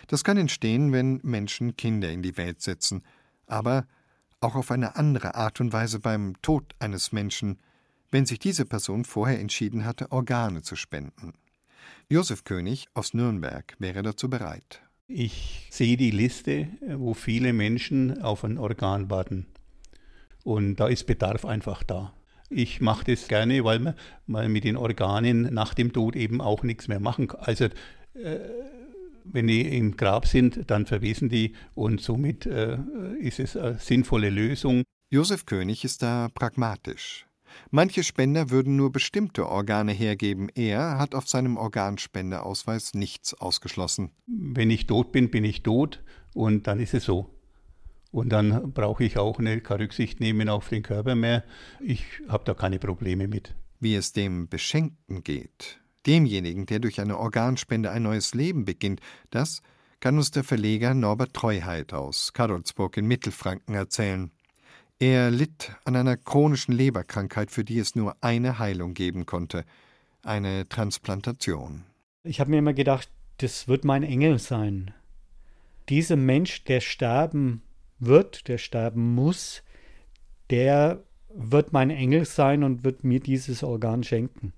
Das 0.08 0.24
kann 0.24 0.38
entstehen, 0.38 0.92
wenn 0.92 1.20
Menschen 1.22 1.76
Kinder 1.76 2.10
in 2.10 2.22
die 2.22 2.36
Welt 2.36 2.62
setzen, 2.62 3.04
aber 3.46 3.86
auch 4.40 4.54
auf 4.54 4.70
eine 4.70 4.96
andere 4.96 5.34
Art 5.34 5.60
und 5.60 5.72
Weise 5.72 6.00
beim 6.00 6.40
Tod 6.42 6.74
eines 6.78 7.12
Menschen, 7.12 7.60
wenn 8.10 8.26
sich 8.26 8.38
diese 8.38 8.64
Person 8.64 9.04
vorher 9.04 9.40
entschieden 9.40 9.84
hatte, 9.84 10.10
Organe 10.10 10.62
zu 10.62 10.74
spenden. 10.74 11.34
Josef 12.08 12.44
König 12.44 12.88
aus 12.94 13.12
Nürnberg 13.12 13.76
wäre 13.78 14.02
dazu 14.02 14.28
bereit. 14.30 14.83
Ich 15.06 15.66
sehe 15.70 15.96
die 15.96 16.10
Liste, 16.10 16.68
wo 16.96 17.12
viele 17.12 17.52
Menschen 17.52 18.22
auf 18.22 18.42
ein 18.42 18.56
Organ 18.56 19.10
warten. 19.10 19.46
Und 20.44 20.76
da 20.76 20.88
ist 20.88 21.06
Bedarf 21.06 21.44
einfach 21.44 21.82
da. 21.82 22.14
Ich 22.48 22.80
mache 22.80 23.04
das 23.12 23.28
gerne, 23.28 23.64
weil 23.64 23.80
man, 23.80 23.94
man 24.26 24.50
mit 24.50 24.64
den 24.64 24.76
Organen 24.76 25.52
nach 25.52 25.74
dem 25.74 25.92
Tod 25.92 26.16
eben 26.16 26.40
auch 26.40 26.62
nichts 26.62 26.88
mehr 26.88 27.00
machen 27.00 27.28
kann. 27.28 27.40
Also 27.40 27.64
äh, 27.64 27.70
wenn 29.24 29.46
die 29.46 29.76
im 29.76 29.96
Grab 29.96 30.26
sind, 30.26 30.70
dann 30.70 30.86
verwesen 30.86 31.28
die 31.28 31.54
und 31.74 32.00
somit 32.00 32.46
äh, 32.46 32.78
ist 33.18 33.40
es 33.40 33.56
eine 33.56 33.78
sinnvolle 33.78 34.30
Lösung. 34.30 34.84
Josef 35.10 35.46
König 35.46 35.84
ist 35.84 36.02
da 36.02 36.28
pragmatisch. 36.34 37.26
Manche 37.70 38.02
Spender 38.02 38.50
würden 38.50 38.76
nur 38.76 38.92
bestimmte 38.92 39.48
Organe 39.48 39.92
hergeben. 39.92 40.48
Er 40.54 40.98
hat 40.98 41.14
auf 41.14 41.28
seinem 41.28 41.56
Organspendeausweis 41.56 42.94
nichts 42.94 43.34
ausgeschlossen. 43.34 44.10
Wenn 44.26 44.70
ich 44.70 44.86
tot 44.86 45.12
bin, 45.12 45.30
bin 45.30 45.44
ich 45.44 45.62
tot 45.62 46.02
und 46.34 46.66
dann 46.66 46.80
ist 46.80 46.94
es 46.94 47.04
so. 47.04 47.30
Und 48.10 48.28
dann 48.28 48.72
brauche 48.72 49.02
ich 49.02 49.18
auch 49.18 49.40
eine, 49.40 49.60
keine 49.60 49.84
Rücksicht 49.84 50.20
nehmen 50.20 50.48
auf 50.48 50.68
den 50.68 50.82
Körper 50.82 51.16
mehr. 51.16 51.42
Ich 51.80 52.04
habe 52.28 52.44
da 52.44 52.54
keine 52.54 52.78
Probleme 52.78 53.26
mit. 53.26 53.54
Wie 53.80 53.96
es 53.96 54.12
dem 54.12 54.48
Beschenkten 54.48 55.24
geht, 55.24 55.80
demjenigen, 56.06 56.66
der 56.66 56.78
durch 56.78 57.00
eine 57.00 57.18
Organspende 57.18 57.90
ein 57.90 58.04
neues 58.04 58.32
Leben 58.34 58.64
beginnt, 58.64 59.00
das 59.30 59.62
kann 59.98 60.16
uns 60.16 60.30
der 60.30 60.44
Verleger 60.44 60.94
Norbert 60.94 61.34
Treuheit 61.34 61.92
aus 61.92 62.32
Karolsburg 62.32 62.96
in 62.98 63.06
Mittelfranken 63.06 63.74
erzählen. 63.74 64.30
Er 65.06 65.30
litt 65.30 65.72
an 65.84 65.96
einer 65.96 66.16
chronischen 66.16 66.72
Leberkrankheit, 66.72 67.50
für 67.50 67.62
die 67.62 67.78
es 67.78 67.94
nur 67.94 68.16
eine 68.22 68.58
Heilung 68.58 68.94
geben 68.94 69.26
konnte, 69.26 69.64
eine 70.22 70.66
Transplantation. 70.66 71.84
Ich 72.22 72.40
habe 72.40 72.50
mir 72.50 72.58
immer 72.58 72.72
gedacht, 72.72 73.10
das 73.36 73.68
wird 73.68 73.84
mein 73.84 74.02
Engel 74.02 74.38
sein. 74.38 74.94
Dieser 75.90 76.16
Mensch, 76.16 76.64
der 76.64 76.80
sterben 76.80 77.60
wird, 77.98 78.48
der 78.48 78.56
sterben 78.56 79.14
muss, 79.14 79.62
der 80.48 81.02
wird 81.28 81.74
mein 81.74 81.90
Engel 81.90 82.24
sein 82.24 82.64
und 82.64 82.82
wird 82.82 83.04
mir 83.04 83.20
dieses 83.20 83.62
Organ 83.62 84.04
schenken 84.04 84.54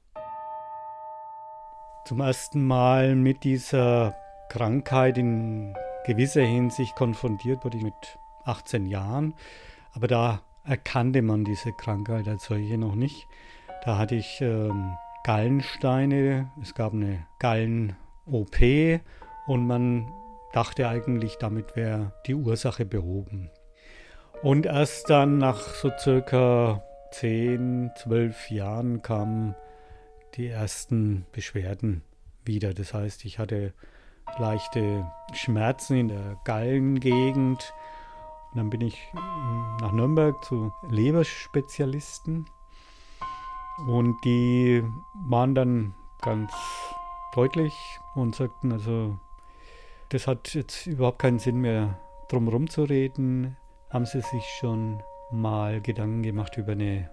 zum 2.07 2.21
ersten 2.21 2.65
Mal 2.65 3.17
mit 3.17 3.43
dieser 3.43 4.15
Krankheit 4.49 5.19
in 5.19 5.75
gewisser 6.05 6.43
Hinsicht 6.43 6.95
konfrontiert 6.95 7.65
wurde 7.65 7.79
ich 7.79 7.83
mit 7.83 7.95
18 8.45 8.87
Jahren. 8.87 9.35
Aber 9.97 10.09
da 10.09 10.43
erkannte 10.65 11.23
man 11.23 11.45
diese 11.45 11.73
Krankheit 11.73 12.29
als 12.29 12.45
solche 12.45 12.77
noch 12.77 12.95
nicht. 12.95 13.27
Da 13.83 13.97
hatte 13.97 14.15
ich 14.15 14.43
ähm, 14.43 14.93
Gallensteine, 15.25 16.53
es 16.61 16.75
gab 16.75 16.93
eine 16.93 17.27
Gallen-OP 17.39 19.01
und 19.47 19.67
man 19.67 20.07
dachte 20.53 20.87
eigentlich, 20.87 21.37
damit 21.37 21.77
wäre 21.77 22.13
die 22.27 22.35
Ursache 22.35 22.85
behoben. 22.85 23.49
Und 24.43 24.67
erst 24.67 25.09
dann 25.09 25.39
nach 25.39 25.61
so 25.61 25.91
circa 25.99 26.83
10, 27.13 27.93
12 27.97 28.51
Jahren 28.51 29.01
kam 29.01 29.55
die 30.35 30.49
ersten 30.49 31.25
Beschwerden 31.33 32.03
wieder. 32.45 32.75
Das 32.75 32.93
heißt, 32.93 33.25
ich 33.25 33.39
hatte 33.39 33.73
leichte 34.39 35.11
Schmerzen 35.33 35.97
in 35.97 36.09
der 36.09 36.37
Gallengegend. 36.45 37.73
Und 38.57 38.61
dann 38.61 38.71
bin 38.71 38.81
ich 38.81 39.13
hm, 39.13 39.77
nach 39.83 39.93
Nürnberg 39.93 40.43
zu 40.43 40.73
Leberspezialisten. 40.89 42.47
Und 43.87 44.17
die 44.25 44.83
waren 45.29 45.55
dann 45.55 45.95
ganz 46.23 46.51
deutlich 47.35 47.75
und 48.15 48.35
sagten, 48.35 48.73
also 48.73 49.19
das 50.09 50.27
hat 50.27 50.55
jetzt 50.55 50.87
überhaupt 50.87 51.19
keinen 51.19 51.39
Sinn 51.39 51.59
mehr, 51.61 51.99
drumherum 52.31 52.71
zu 52.71 52.85
reden, 52.85 53.59
haben 53.91 54.07
sie 54.07 54.23
sich 54.23 54.43
schon 54.59 55.03
mal 55.31 55.83
Gedanken 55.83 56.23
gemacht 56.23 56.57
über 56.57 56.73
eine 56.73 57.11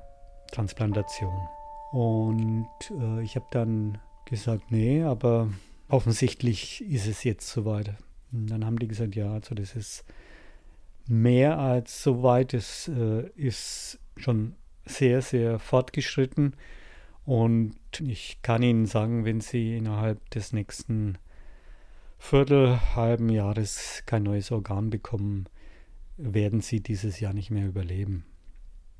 Transplantation. 0.54 1.50
Und 1.92 2.70
äh, 3.02 3.22
ich 3.22 3.36
habe 3.36 3.48
dann 3.52 3.98
gesagt, 4.24 4.72
nee, 4.72 5.04
aber 5.04 5.50
offensichtlich 5.90 6.82
ist 6.90 7.06
es 7.06 7.26
jetzt 7.26 7.50
soweit. 7.50 7.94
Und 8.32 8.48
dann 8.48 8.66
haben 8.66 8.80
die 8.80 8.88
gesagt, 8.88 9.18
ja, 9.18 9.34
also 9.34 9.54
das 9.56 9.76
ist 9.76 10.06
mehr 11.08 11.60
als 11.60 12.04
soweit. 12.04 12.54
Es 12.54 12.88
äh, 12.88 13.30
ist 13.36 14.00
schon 14.18 14.56
sehr, 14.86 15.22
sehr 15.22 15.60
fortgeschritten. 15.60 16.56
Und 17.26 17.76
ich 18.00 18.42
kann 18.42 18.64
Ihnen 18.64 18.86
sagen, 18.86 19.26
wenn 19.26 19.42
Sie 19.42 19.78
innerhalb 19.78 20.30
des 20.32 20.52
nächsten 20.52 21.18
Viertel, 22.18 22.80
halben 22.96 23.30
Jahres 23.30 24.04
kein 24.06 24.24
neues 24.24 24.52
Organ 24.52 24.90
bekommen, 24.90 25.46
werden 26.18 26.62
Sie 26.62 26.82
dieses 26.82 27.20
Jahr 27.20 27.34
nicht 27.34 27.52
mehr 27.52 27.68
überleben. 27.68 28.26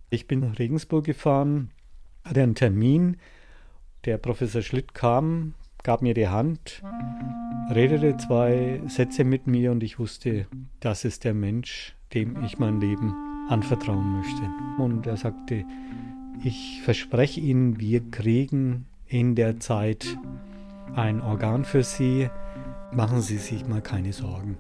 Ich 0.10 0.28
bin 0.28 0.40
nach 0.40 0.60
Regensburg 0.60 1.06
gefahren, 1.06 1.72
hatte 2.24 2.44
einen 2.44 2.56
Termin. 2.56 3.18
Der 4.06 4.18
Professor 4.18 4.62
Schlitt 4.62 4.94
kam, 4.94 5.56
gab 5.84 6.02
mir 6.02 6.14
die 6.14 6.28
Hand, 6.28 6.82
redete 7.70 8.18
zwei 8.18 8.82
Sätze 8.88 9.24
mit 9.24 9.48
mir 9.48 9.72
und 9.72 9.84
ich 9.84 10.00
wusste, 10.00 10.48
das 10.80 11.06
ist 11.06 11.24
der 11.24 11.34
Mensch, 11.34 11.96
dem 12.14 12.44
ich 12.44 12.60
mein 12.60 12.80
Leben 12.80 13.14
anvertrauen 13.50 14.18
möchte. 14.18 14.50
Und 14.78 15.08
er 15.08 15.18
sagte, 15.18 15.66
ich 16.44 16.82
verspreche 16.84 17.40
Ihnen, 17.40 17.80
wir 17.80 18.02
kriegen 18.10 18.86
in 19.08 19.36
der 19.36 19.60
Zeit 19.60 20.18
ein 20.96 21.22
Organ 21.22 21.66
für 21.66 21.84
Sie. 21.84 22.30
Machen 22.92 23.22
Sie 23.22 23.38
sich 23.38 23.68
mal 23.68 23.82
keine 23.82 24.14
Sorgen. 24.14 24.58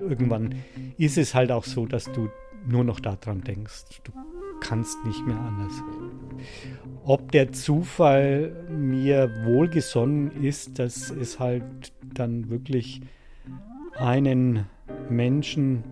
Irgendwann 0.00 0.54
ist 0.98 1.18
es 1.18 1.34
halt 1.34 1.50
auch 1.50 1.64
so, 1.64 1.86
dass 1.86 2.04
du 2.04 2.28
nur 2.66 2.84
noch 2.84 3.00
daran 3.00 3.42
denkst. 3.42 4.02
Du 4.04 4.12
kannst 4.60 5.04
nicht 5.04 5.26
mehr 5.26 5.38
anders. 5.38 5.82
Ob 7.04 7.30
der 7.32 7.52
Zufall 7.52 8.66
mir 8.68 9.30
wohlgesonnen 9.44 10.42
ist, 10.42 10.78
dass 10.78 11.10
es 11.10 11.38
halt 11.38 11.92
dann 12.14 12.50
wirklich 12.50 13.00
einen 13.96 14.66
Menschen 15.08 15.84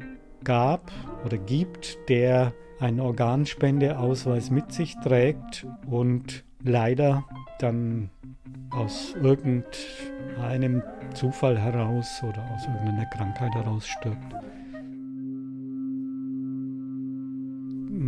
gab 0.42 0.90
oder 1.24 1.38
gibt, 1.38 1.98
der 2.09 2.53
einen 2.81 3.00
Organspendeausweis 3.00 4.50
mit 4.50 4.72
sich 4.72 4.96
trägt 5.03 5.66
und 5.87 6.44
leider 6.62 7.24
dann 7.59 8.11
aus 8.70 9.14
irgendeinem 9.22 10.83
Zufall 11.14 11.59
heraus 11.59 12.22
oder 12.22 12.42
aus 12.55 12.66
irgendeiner 12.66 13.07
Krankheit 13.07 13.55
heraus 13.55 13.87
stirbt. 13.87 14.35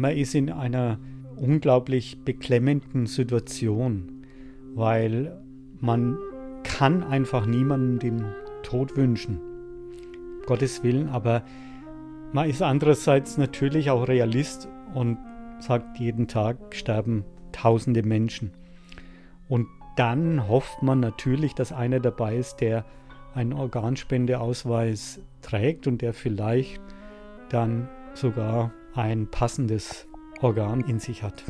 Man 0.07 0.16
ist 0.16 0.37
in 0.37 0.53
einer 0.53 1.01
unglaublich 1.35 2.19
beklemmenden 2.25 3.07
Situation, 3.07 4.25
weil 4.73 5.37
man 5.81 6.16
kann 6.62 7.03
einfach 7.03 7.45
niemandem 7.45 7.99
den 7.99 8.25
Tod 8.62 8.97
wünschen. 8.97 9.40
Gottes 10.47 10.85
Willen, 10.85 11.09
aber 11.09 11.42
man 12.33 12.49
ist 12.49 12.62
andererseits 12.62 13.37
natürlich 13.37 13.90
auch 13.90 14.07
Realist 14.07 14.69
und 14.95 15.19
sagt, 15.59 15.99
jeden 15.99 16.29
Tag 16.29 16.57
sterben 16.71 17.25
tausende 17.51 18.05
Menschen. 18.05 18.53
Und 19.49 19.66
dann 19.97 20.47
hofft 20.47 20.85
man 20.85 21.01
natürlich, 21.01 21.53
dass 21.57 21.73
einer 21.73 21.99
dabei 21.99 22.37
ist, 22.37 22.59
der 22.59 22.85
einen 23.35 23.53
Organspendeausweis 23.55 25.21
trägt 25.42 25.88
und 25.88 26.01
der 26.01 26.14
vielleicht 26.14 26.81
dann 27.49 27.88
sogar 28.14 28.71
ein 28.96 29.30
passendes 29.30 30.06
Organ 30.40 30.80
in 30.80 30.98
sich 30.98 31.22
hat. 31.22 31.44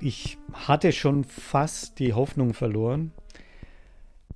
Ich 0.00 0.38
hatte 0.52 0.92
schon 0.92 1.24
fast 1.24 1.98
die 1.98 2.12
Hoffnung 2.12 2.54
verloren 2.54 3.12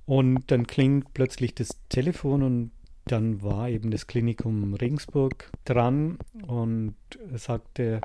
und 0.05 0.49
dann 0.51 0.67
klingt 0.67 1.13
plötzlich 1.13 1.53
das 1.53 1.79
Telefon 1.89 2.43
und 2.43 2.71
dann 3.05 3.41
war 3.41 3.69
eben 3.69 3.91
das 3.91 4.07
Klinikum 4.07 4.73
Regensburg 4.73 5.51
dran 5.65 6.17
und 6.47 6.95
sagte, 7.35 8.01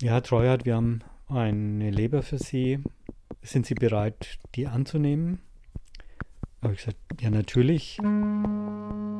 ja, 0.00 0.12
Herr 0.12 0.22
Treuhardt, 0.22 0.64
wir 0.64 0.76
haben 0.76 1.00
eine 1.28 1.90
Leber 1.90 2.22
für 2.22 2.38
Sie. 2.38 2.78
Sind 3.42 3.66
Sie 3.66 3.74
bereit, 3.74 4.38
die 4.54 4.66
anzunehmen? 4.66 5.40
Habe 6.62 6.74
ich 6.74 6.80
gesagt, 6.80 6.98
ja, 7.20 7.30
natürlich. 7.30 7.98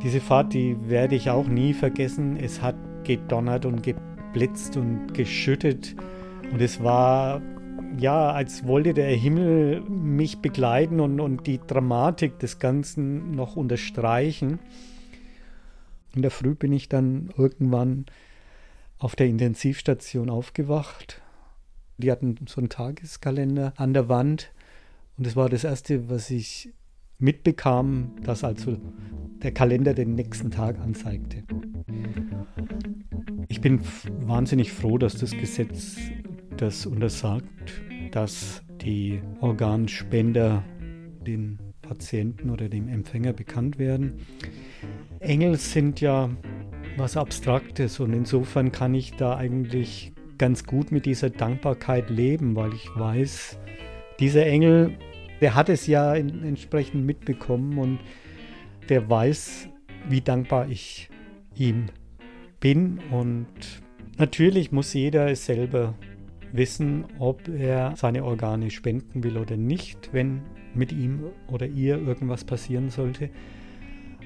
Diese 0.03 0.21
Fahrt, 0.21 0.53
die 0.53 0.77
werde 0.91 1.15
ich 1.15 1.31
auch 1.31 1.47
nie 1.47 1.73
vergessen. 1.73 2.37
Es 2.37 2.61
hat 2.61 2.77
gedonnert 3.05 3.65
und 3.65 3.83
geblitzt 3.83 4.77
und 4.77 5.15
geschüttet. 5.15 5.97
Und 6.53 6.61
es 6.61 6.83
war 6.83 7.41
ja, 7.99 8.31
als 8.31 8.67
wollte 8.67 8.95
der 8.95 9.09
Himmel 9.09 9.81
mich 9.83 10.39
begleiten 10.39 11.01
und, 11.01 11.21
und 11.21 11.47
die 11.47 11.61
Dramatik 11.67 12.39
des 12.39 12.59
Ganzen 12.59 13.33
noch 13.33 13.57
unterstreichen. 13.57 14.59
In 16.15 16.23
der 16.23 16.31
Früh 16.31 16.55
bin 16.55 16.73
ich 16.73 16.89
dann 16.89 17.31
irgendwann 17.37 18.07
auf 18.99 19.17
der 19.17 19.27
Intensivstation 19.27 20.29
aufgewacht. 20.29 21.21
Die 21.99 22.11
hatten 22.11 22.37
so 22.47 22.61
einen 22.61 22.69
Tageskalender 22.69 23.73
an 23.77 23.95
der 23.95 24.09
Wand 24.09 24.53
und 25.17 25.27
es 25.27 25.37
war 25.37 25.49
das 25.49 25.65
Erste, 25.65 26.09
was 26.09 26.31
ich 26.31 26.71
mitbekam, 27.21 28.13
dass 28.23 28.45
also 28.45 28.77
der 29.43 29.53
Kalender 29.53 29.95
den 29.95 30.15
nächsten 30.15 30.51
Tag 30.51 30.79
anzeigte. 30.81 31.45
Ich 33.49 33.61
bin 33.61 33.81
wahnsinnig 34.21 34.73
froh, 34.73 34.99
dass 34.99 35.17
das 35.17 35.33
Gesetz 35.33 35.97
das 36.57 36.87
untersagt, 36.87 37.83
dass 38.11 38.63
die 38.83 39.21
Organspender 39.41 40.63
den 41.27 41.59
Patienten 41.83 42.51
oder 42.51 42.69
dem 42.69 42.89
Empfänger 42.89 43.33
bekannt 43.33 43.79
werden. 43.79 44.21
Engel 45.19 45.57
sind 45.57 46.01
ja 46.01 46.31
was 46.97 47.17
Abstraktes 47.17 48.01
und 48.01 48.13
insofern 48.13 48.73
kann 48.73 48.95
ich 48.95 49.15
da 49.15 49.37
eigentlich 49.37 50.13
ganz 50.39 50.65
gut 50.65 50.93
mit 50.93 51.05
dieser 51.05 51.31
Dankbarkeit 51.31 52.09
leben, 52.09 52.57
weil 52.57 52.73
ich 52.73 52.89
weiß, 52.97 53.59
dieser 54.21 54.47
Engel, 54.47 54.97
der 55.41 55.55
hat 55.55 55.69
es 55.69 55.87
ja 55.87 56.15
entsprechend 56.15 57.07
mitbekommen 57.07 57.79
und 57.79 57.99
der 58.89 59.09
weiß, 59.09 59.69
wie 60.09 60.21
dankbar 60.21 60.69
ich 60.69 61.09
ihm 61.55 61.87
bin 62.61 63.01
und 63.11 63.47
natürlich 64.19 64.73
muss 64.73 64.93
jeder 64.93 65.31
es 65.31 65.47
selber 65.47 65.95
wissen, 66.53 67.05
ob 67.19 67.49
er 67.49 67.95
seine 67.97 68.25
Organe 68.25 68.71
spenden 68.71 69.23
will 69.23 69.37
oder 69.37 69.57
nicht, 69.57 70.11
wenn 70.13 70.43
mit 70.75 70.93
ihm 70.93 71.25
oder 71.49 71.67
ihr 71.67 71.99
irgendwas 71.99 72.45
passieren 72.45 72.91
sollte. 72.91 73.31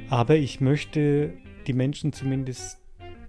Aber 0.09 0.37
ich 0.37 0.61
möchte 0.61 1.33
die 1.67 1.73
Menschen 1.73 2.13
zumindest 2.13 2.79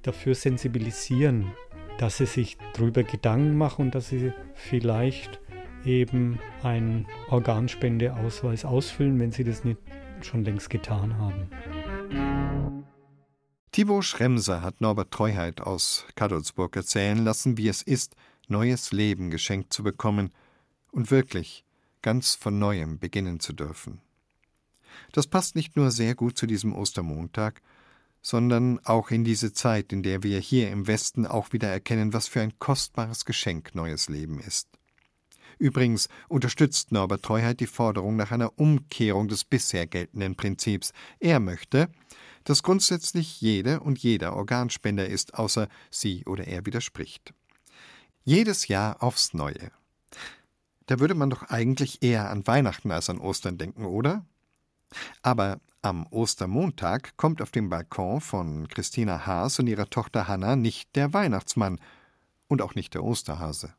dafür 0.01 0.35
sensibilisieren, 0.35 1.51
dass 1.97 2.17
sie 2.17 2.25
sich 2.25 2.57
darüber 2.73 3.03
Gedanken 3.03 3.57
machen 3.57 3.85
und 3.85 3.95
dass 3.95 4.09
sie 4.09 4.33
vielleicht 4.53 5.39
eben 5.85 6.39
einen 6.63 7.07
Organspendeausweis 7.29 8.65
ausfüllen, 8.65 9.19
wenn 9.19 9.31
sie 9.31 9.43
das 9.43 9.63
nicht 9.63 9.79
schon 10.21 10.43
längst 10.43 10.69
getan 10.69 11.17
haben. 11.17 11.49
Thibaut 13.71 14.05
Schremser 14.05 14.61
hat 14.61 14.79
Norbert 14.79 15.11
Treuheit 15.11 15.61
aus 15.61 16.05
Kadolsburg 16.15 16.75
erzählen 16.75 17.23
lassen, 17.23 17.57
wie 17.57 17.67
es 17.67 17.81
ist, 17.81 18.15
neues 18.47 18.91
Leben 18.91 19.29
geschenkt 19.29 19.73
zu 19.73 19.83
bekommen 19.83 20.31
und 20.91 21.11
wirklich 21.11 21.65
ganz 22.01 22.35
von 22.35 22.57
neuem 22.57 22.99
beginnen 22.99 23.39
zu 23.39 23.51
dürfen. 23.51 23.99
Das 25.11 25.27
passt 25.27 25.55
nicht 25.55 25.75
nur 25.75 25.91
sehr 25.91 26.15
gut 26.15 26.37
zu 26.37 26.45
diesem 26.45 26.73
Ostermontag, 26.73 27.61
sondern 28.21 28.79
auch 28.85 29.11
in 29.11 29.23
diese 29.23 29.53
Zeit, 29.53 29.91
in 29.91 30.03
der 30.03 30.23
wir 30.23 30.39
hier 30.39 30.71
im 30.71 30.87
Westen 30.87 31.27
auch 31.27 31.51
wieder 31.51 31.67
erkennen, 31.67 32.13
was 32.13 32.27
für 32.27 32.41
ein 32.41 32.57
kostbares 32.59 33.25
Geschenk 33.25 33.75
neues 33.75 34.07
Leben 34.07 34.39
ist. 34.39 34.69
Übrigens 35.57 36.09
unterstützt 36.27 36.91
Norbert 36.91 37.23
Treuheit 37.23 37.59
die 37.59 37.67
Forderung 37.67 38.15
nach 38.15 38.31
einer 38.31 38.57
Umkehrung 38.57 39.27
des 39.27 39.43
bisher 39.43 39.87
geltenden 39.87 40.35
Prinzips. 40.35 40.91
Er 41.19 41.39
möchte, 41.39 41.89
dass 42.43 42.63
grundsätzlich 42.63 43.41
jede 43.41 43.79
und 43.79 43.99
jeder 43.99 44.35
Organspender 44.35 45.07
ist, 45.07 45.33
außer 45.33 45.67
sie 45.89 46.23
oder 46.25 46.47
er 46.47 46.65
widerspricht. 46.65 47.33
Jedes 48.23 48.67
Jahr 48.67 49.01
aufs 49.03 49.33
Neue. 49.33 49.71
Da 50.87 50.99
würde 50.99 51.15
man 51.15 51.29
doch 51.29 51.43
eigentlich 51.43 52.03
eher 52.03 52.29
an 52.29 52.45
Weihnachten 52.45 52.91
als 52.91 53.09
an 53.09 53.19
Ostern 53.19 53.57
denken, 53.57 53.85
oder? 53.85 54.25
Aber 55.21 55.59
am 55.81 56.07
Ostermontag 56.07 57.17
kommt 57.17 57.41
auf 57.41 57.51
dem 57.51 57.69
Balkon 57.69 58.21
von 58.21 58.67
Christina 58.67 59.25
Haas 59.25 59.59
und 59.59 59.67
ihrer 59.67 59.89
Tochter 59.89 60.27
Hanna 60.27 60.55
nicht 60.55 60.95
der 60.95 61.13
Weihnachtsmann 61.13 61.79
und 62.47 62.61
auch 62.61 62.75
nicht 62.75 62.93
der 62.93 63.03
Osterhase. 63.03 63.73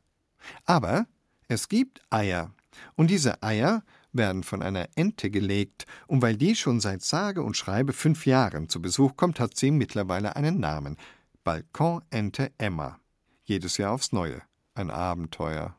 Aber 0.65 1.07
es 1.47 1.69
gibt 1.69 2.01
Eier, 2.09 2.53
Und 2.95 3.09
diese 3.09 3.41
Eier 3.41 3.83
werden 4.13 4.43
von 4.43 4.61
einer 4.61 4.87
Ente 4.95 5.29
gelegt, 5.29 5.85
und 6.07 6.21
weil 6.21 6.37
die 6.37 6.55
schon 6.55 6.79
seit 6.79 7.01
sage 7.01 7.41
und 7.41 7.57
schreibe 7.57 7.93
fünf 7.93 8.25
Jahren 8.25 8.69
zu 8.69 8.81
Besuch 8.81 9.15
kommt, 9.15 9.39
hat 9.39 9.57
sie 9.57 9.71
mittlerweile 9.71 10.35
einen 10.35 10.59
Namen. 10.59 10.97
Balkonente 11.43 12.51
Emma. 12.57 12.99
Jedes 13.43 13.77
Jahr 13.77 13.93
aufs 13.93 14.11
Neue. 14.11 14.41
Ein 14.75 14.91
Abenteuer. 14.91 15.75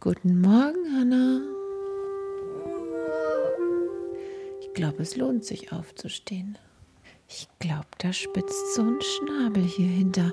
Guten 0.00 0.40
Morgen, 0.40 0.96
Hanna. 0.96 1.40
Ich 4.60 4.72
glaube, 4.74 5.02
es 5.02 5.16
lohnt 5.16 5.44
sich 5.44 5.72
aufzustehen. 5.72 6.58
Ich 7.28 7.48
glaube, 7.58 7.88
da 7.98 8.12
spitzt 8.12 8.74
so 8.74 8.82
ein 8.82 8.98
Schnabel 9.00 9.64
hier 9.64 9.88
hinter 9.88 10.32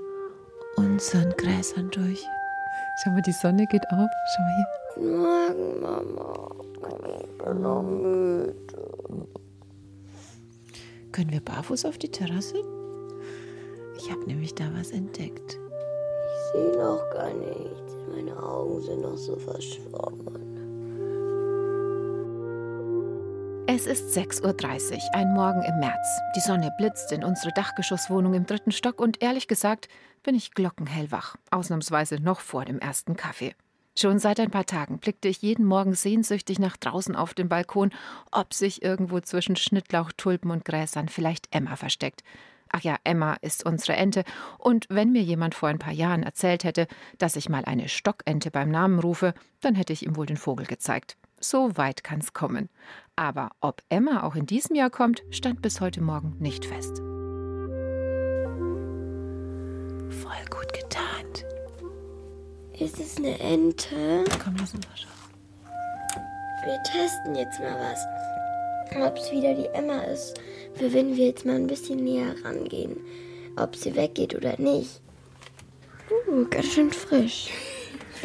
unseren 0.75 1.31
Gräsern 1.37 1.89
durch. 1.91 2.23
Schau 2.95 3.11
mal, 3.11 3.21
die 3.21 3.31
Sonne 3.31 3.65
geht 3.67 3.85
auf. 3.91 4.09
Schau 4.35 4.43
mal 4.43 4.55
hier. 4.55 4.67
Guten 4.95 5.17
Morgen, 5.17 5.81
Mama. 5.81 6.49
Ich 7.21 7.37
bin 7.37 7.61
noch 7.61 7.81
müde. 7.81 8.53
Können 11.11 11.31
wir 11.31 11.41
barfuß 11.41 11.85
auf 11.85 11.97
die 11.97 12.09
Terrasse? 12.09 12.57
Ich 13.97 14.11
habe 14.11 14.25
nämlich 14.25 14.55
da 14.55 14.65
was 14.77 14.91
entdeckt. 14.91 15.59
Ich 15.59 16.51
sehe 16.51 16.77
noch 16.77 17.09
gar 17.11 17.33
nichts. 17.33 17.95
Meine 18.13 18.35
Augen 18.41 18.81
sind 18.81 19.01
noch 19.01 19.17
so 19.17 19.35
verschwommen. 19.35 20.52
Es 23.75 23.87
ist 23.87 24.15
6.30 24.15 24.43
Uhr, 24.93 25.15
ein 25.15 25.33
Morgen 25.33 25.63
im 25.63 25.79
März. 25.79 26.21
Die 26.35 26.41
Sonne 26.41 26.71
blitzt 26.77 27.11
in 27.11 27.23
unsere 27.23 27.51
Dachgeschosswohnung 27.53 28.35
im 28.35 28.45
dritten 28.45 28.71
Stock 28.71 29.01
und 29.01 29.23
ehrlich 29.23 29.47
gesagt 29.47 29.87
bin 30.21 30.35
ich 30.35 30.51
glockenhellwach, 30.51 31.37
ausnahmsweise 31.49 32.17
noch 32.17 32.39
vor 32.39 32.65
dem 32.65 32.77
ersten 32.77 33.15
Kaffee. 33.15 33.55
Schon 33.97 34.19
seit 34.19 34.39
ein 34.39 34.51
paar 34.51 34.67
Tagen 34.67 34.99
blickte 34.99 35.27
ich 35.27 35.41
jeden 35.41 35.65
Morgen 35.65 35.95
sehnsüchtig 35.95 36.59
nach 36.59 36.77
draußen 36.77 37.15
auf 37.15 37.33
den 37.33 37.49
Balkon, 37.49 37.89
ob 38.31 38.53
sich 38.53 38.83
irgendwo 38.83 39.21
zwischen 39.21 39.55
Schnittlauch, 39.55 40.11
Tulpen 40.15 40.51
und 40.51 40.65
Gräsern 40.65 41.09
vielleicht 41.09 41.47
Emma 41.49 41.75
versteckt. 41.75 42.23
Ach 42.69 42.81
ja, 42.81 42.97
Emma 43.03 43.37
ist 43.41 43.65
unsere 43.65 43.97
Ente, 43.97 44.23
und 44.59 44.85
wenn 44.91 45.11
mir 45.11 45.23
jemand 45.23 45.55
vor 45.55 45.69
ein 45.69 45.79
paar 45.79 45.93
Jahren 45.93 46.21
erzählt 46.21 46.63
hätte, 46.63 46.85
dass 47.17 47.35
ich 47.35 47.49
mal 47.49 47.65
eine 47.65 47.89
Stockente 47.89 48.51
beim 48.51 48.69
Namen 48.69 48.99
rufe, 48.99 49.33
dann 49.61 49.73
hätte 49.73 49.93
ich 49.93 50.05
ihm 50.05 50.15
wohl 50.15 50.27
den 50.27 50.37
Vogel 50.37 50.67
gezeigt. 50.67 51.17
So 51.43 51.75
weit 51.75 52.05
kann's 52.05 52.31
kommen. 52.31 52.69
Aber 53.17 53.49
ob 53.59 53.83
Emma 53.89 54.23
auch 54.23 54.35
in 54.35 54.45
diesem 54.45 54.77
Jahr 54.77 54.89
kommt, 54.89 55.23
stand 55.29 55.61
bis 55.61 55.81
heute 55.81 56.01
Morgen 56.01 56.37
nicht 56.39 56.65
fest. 56.65 56.99
Voll 60.21 60.45
gut 60.49 60.71
getarnt. 60.71 61.45
Ist 62.79 62.97
es 62.97 63.17
eine 63.17 63.37
Ente? 63.41 64.23
Komm, 64.41 64.55
lass 64.57 64.73
uns 64.73 64.87
mal 64.87 64.95
schauen. 64.95 65.11
Wir 66.63 66.81
testen 66.83 67.35
jetzt 67.35 67.59
mal 67.59 67.91
was. 67.91 68.05
Ob 69.05 69.17
es 69.17 69.29
wieder 69.29 69.53
die 69.53 69.67
Emma 69.77 69.99
ist. 70.03 70.39
Für 70.75 70.93
wenn 70.93 71.17
wir 71.17 71.25
jetzt 71.25 71.45
mal 71.45 71.57
ein 71.57 71.67
bisschen 71.67 72.05
näher 72.05 72.35
rangehen. 72.45 72.95
Ob 73.57 73.75
sie 73.75 73.93
weggeht 73.97 74.33
oder 74.33 74.57
nicht. 74.57 75.01
Uh, 76.29 76.45
ganz 76.49 76.67
schön 76.67 76.91
frisch. 76.91 77.49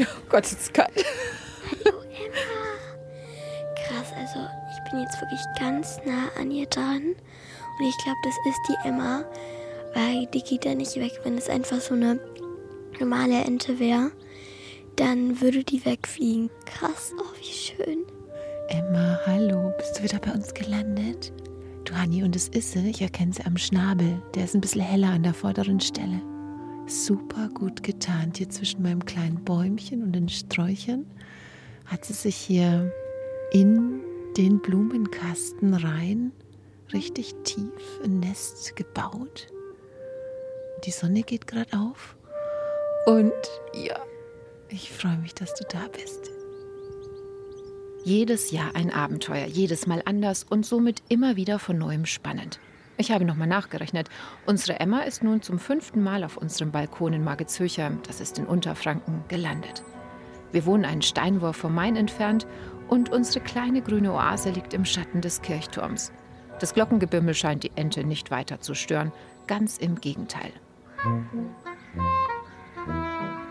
Oh 0.00 0.28
Gott, 0.28 0.44
ist 0.44 0.60
es 0.60 0.72
kalt. 0.72 1.04
Bin 4.90 5.00
jetzt 5.00 5.20
wirklich 5.20 5.40
ganz 5.58 5.98
nah 6.04 6.28
an 6.40 6.50
ihr 6.50 6.66
dran. 6.66 7.02
Und 7.02 7.86
ich 7.86 7.96
glaube, 7.98 8.18
das 8.24 8.34
ist 8.48 8.60
die 8.68 8.88
Emma. 8.88 9.24
Weil 9.94 10.26
die 10.26 10.42
geht 10.42 10.64
da 10.64 10.74
nicht 10.74 10.96
weg, 10.96 11.12
wenn 11.24 11.38
es 11.38 11.48
einfach 11.48 11.80
so 11.80 11.94
eine 11.94 12.20
normale 13.00 13.42
Ente 13.44 13.78
wäre. 13.78 14.12
Dann 14.96 15.40
würde 15.40 15.64
die 15.64 15.84
wegfliegen. 15.84 16.50
Krass, 16.66 17.12
oh, 17.18 17.38
wie 17.38 17.52
schön. 17.52 18.04
Emma, 18.68 19.18
hallo. 19.26 19.72
Bist 19.78 19.98
du 19.98 20.02
wieder 20.02 20.18
bei 20.18 20.32
uns 20.32 20.52
gelandet? 20.52 21.32
Du, 21.84 21.94
Hanni, 21.94 22.22
und 22.22 22.36
es 22.36 22.48
ist 22.48 22.72
sie. 22.72 22.90
Ich 22.90 23.00
erkenne 23.00 23.32
sie 23.32 23.44
am 23.46 23.56
Schnabel. 23.56 24.20
Der 24.34 24.44
ist 24.44 24.54
ein 24.54 24.60
bisschen 24.60 24.82
heller 24.82 25.10
an 25.10 25.22
der 25.22 25.34
vorderen 25.34 25.80
Stelle. 25.80 26.20
Super 26.86 27.48
gut 27.54 27.82
getarnt 27.82 28.38
hier 28.38 28.48
zwischen 28.48 28.82
meinem 28.82 29.04
kleinen 29.04 29.42
Bäumchen 29.44 30.02
und 30.02 30.12
den 30.12 30.28
Sträuchern. 30.28 31.06
Hat 31.86 32.04
sie 32.04 32.12
sich 32.12 32.36
hier 32.36 32.92
in 33.52 34.00
den 34.38 34.60
Blumenkasten 34.60 35.74
rein 35.74 36.30
richtig 36.92 37.34
tief 37.42 38.00
ein 38.04 38.20
Nest 38.20 38.76
gebaut. 38.76 39.48
Die 40.84 40.92
Sonne 40.92 41.22
geht 41.22 41.48
gerade 41.48 41.76
auf. 41.76 42.16
Und 43.04 43.32
ja, 43.74 43.98
ich 44.68 44.92
freue 44.92 45.18
mich, 45.18 45.34
dass 45.34 45.54
du 45.54 45.64
da 45.68 45.88
bist. 45.88 46.30
Jedes 48.04 48.52
Jahr 48.52 48.76
ein 48.76 48.92
Abenteuer, 48.92 49.46
jedes 49.46 49.88
Mal 49.88 50.02
anders 50.04 50.44
und 50.44 50.64
somit 50.64 51.02
immer 51.08 51.34
wieder 51.34 51.58
von 51.58 51.76
neuem 51.76 52.06
spannend. 52.06 52.60
Ich 52.96 53.10
habe 53.10 53.24
nochmal 53.24 53.48
nachgerechnet. 53.48 54.08
Unsere 54.46 54.78
Emma 54.78 55.00
ist 55.00 55.24
nun 55.24 55.42
zum 55.42 55.58
fünften 55.58 56.00
Mal 56.00 56.22
auf 56.22 56.36
unserem 56.36 56.70
Balkon 56.70 57.12
in 57.12 57.24
Magezöcher, 57.24 57.90
das 58.06 58.20
ist 58.20 58.38
in 58.38 58.46
Unterfranken, 58.46 59.24
gelandet. 59.26 59.82
Wir 60.52 60.64
wohnen 60.64 60.84
einen 60.84 61.02
Steinwurf 61.02 61.56
vom 61.56 61.74
Main 61.74 61.96
entfernt 61.96 62.46
und 62.88 63.10
unsere 63.10 63.44
kleine 63.44 63.82
grüne 63.82 64.12
Oase 64.12 64.50
liegt 64.50 64.74
im 64.74 64.84
Schatten 64.84 65.20
des 65.20 65.42
Kirchturms. 65.42 66.12
Das 66.60 66.74
Glockengebimmel 66.74 67.34
scheint 67.34 67.62
die 67.62 67.72
Ente 67.76 68.04
nicht 68.04 68.30
weiter 68.30 68.60
zu 68.60 68.74
stören, 68.74 69.12
ganz 69.46 69.78
im 69.78 70.00
Gegenteil. 70.00 70.52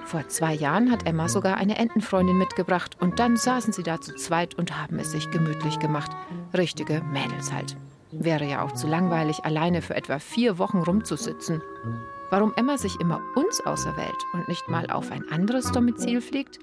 Vor 0.06 0.28
zwei 0.30 0.54
Jahren 0.54 0.91
hat 0.91 1.06
Emma 1.06 1.28
sogar 1.28 1.58
eine 1.58 1.78
Entenfreundin 1.78 2.38
mitgebracht 2.38 2.97
und 3.02 3.19
dann 3.19 3.36
saßen 3.36 3.73
sie 3.73 3.84
da 3.84 4.00
zu 4.00 4.15
zweit 4.15 4.56
und 4.56 4.82
haben 4.82 5.00
es 5.00 5.12
sich 5.12 5.30
gemütlich 5.32 5.80
gemacht. 5.80 6.12
Richtige 6.56 7.02
Mädels 7.12 7.52
halt. 7.52 7.76
Wäre 8.12 8.45
ja 8.45 8.63
auch 8.63 8.71
zu 8.71 8.88
langweilig, 8.88 9.43
alleine 9.43 9.82
für 9.82 9.95
etwa 9.95 10.19
vier 10.19 10.58
Wochen 10.58 10.78
rumzusitzen. 10.78 11.62
Warum 12.30 12.54
Emma 12.56 12.78
sich 12.78 13.00
immer 13.02 13.21
uns 13.36 13.65
auserwählt 13.65 14.15
und 14.34 14.47
nicht 14.47 14.69
mal 14.69 14.89
auf 14.89 15.12
ein 15.12 15.30
anderes 15.30 15.71
Domizil 15.71 16.21
fliegt? 16.21 16.60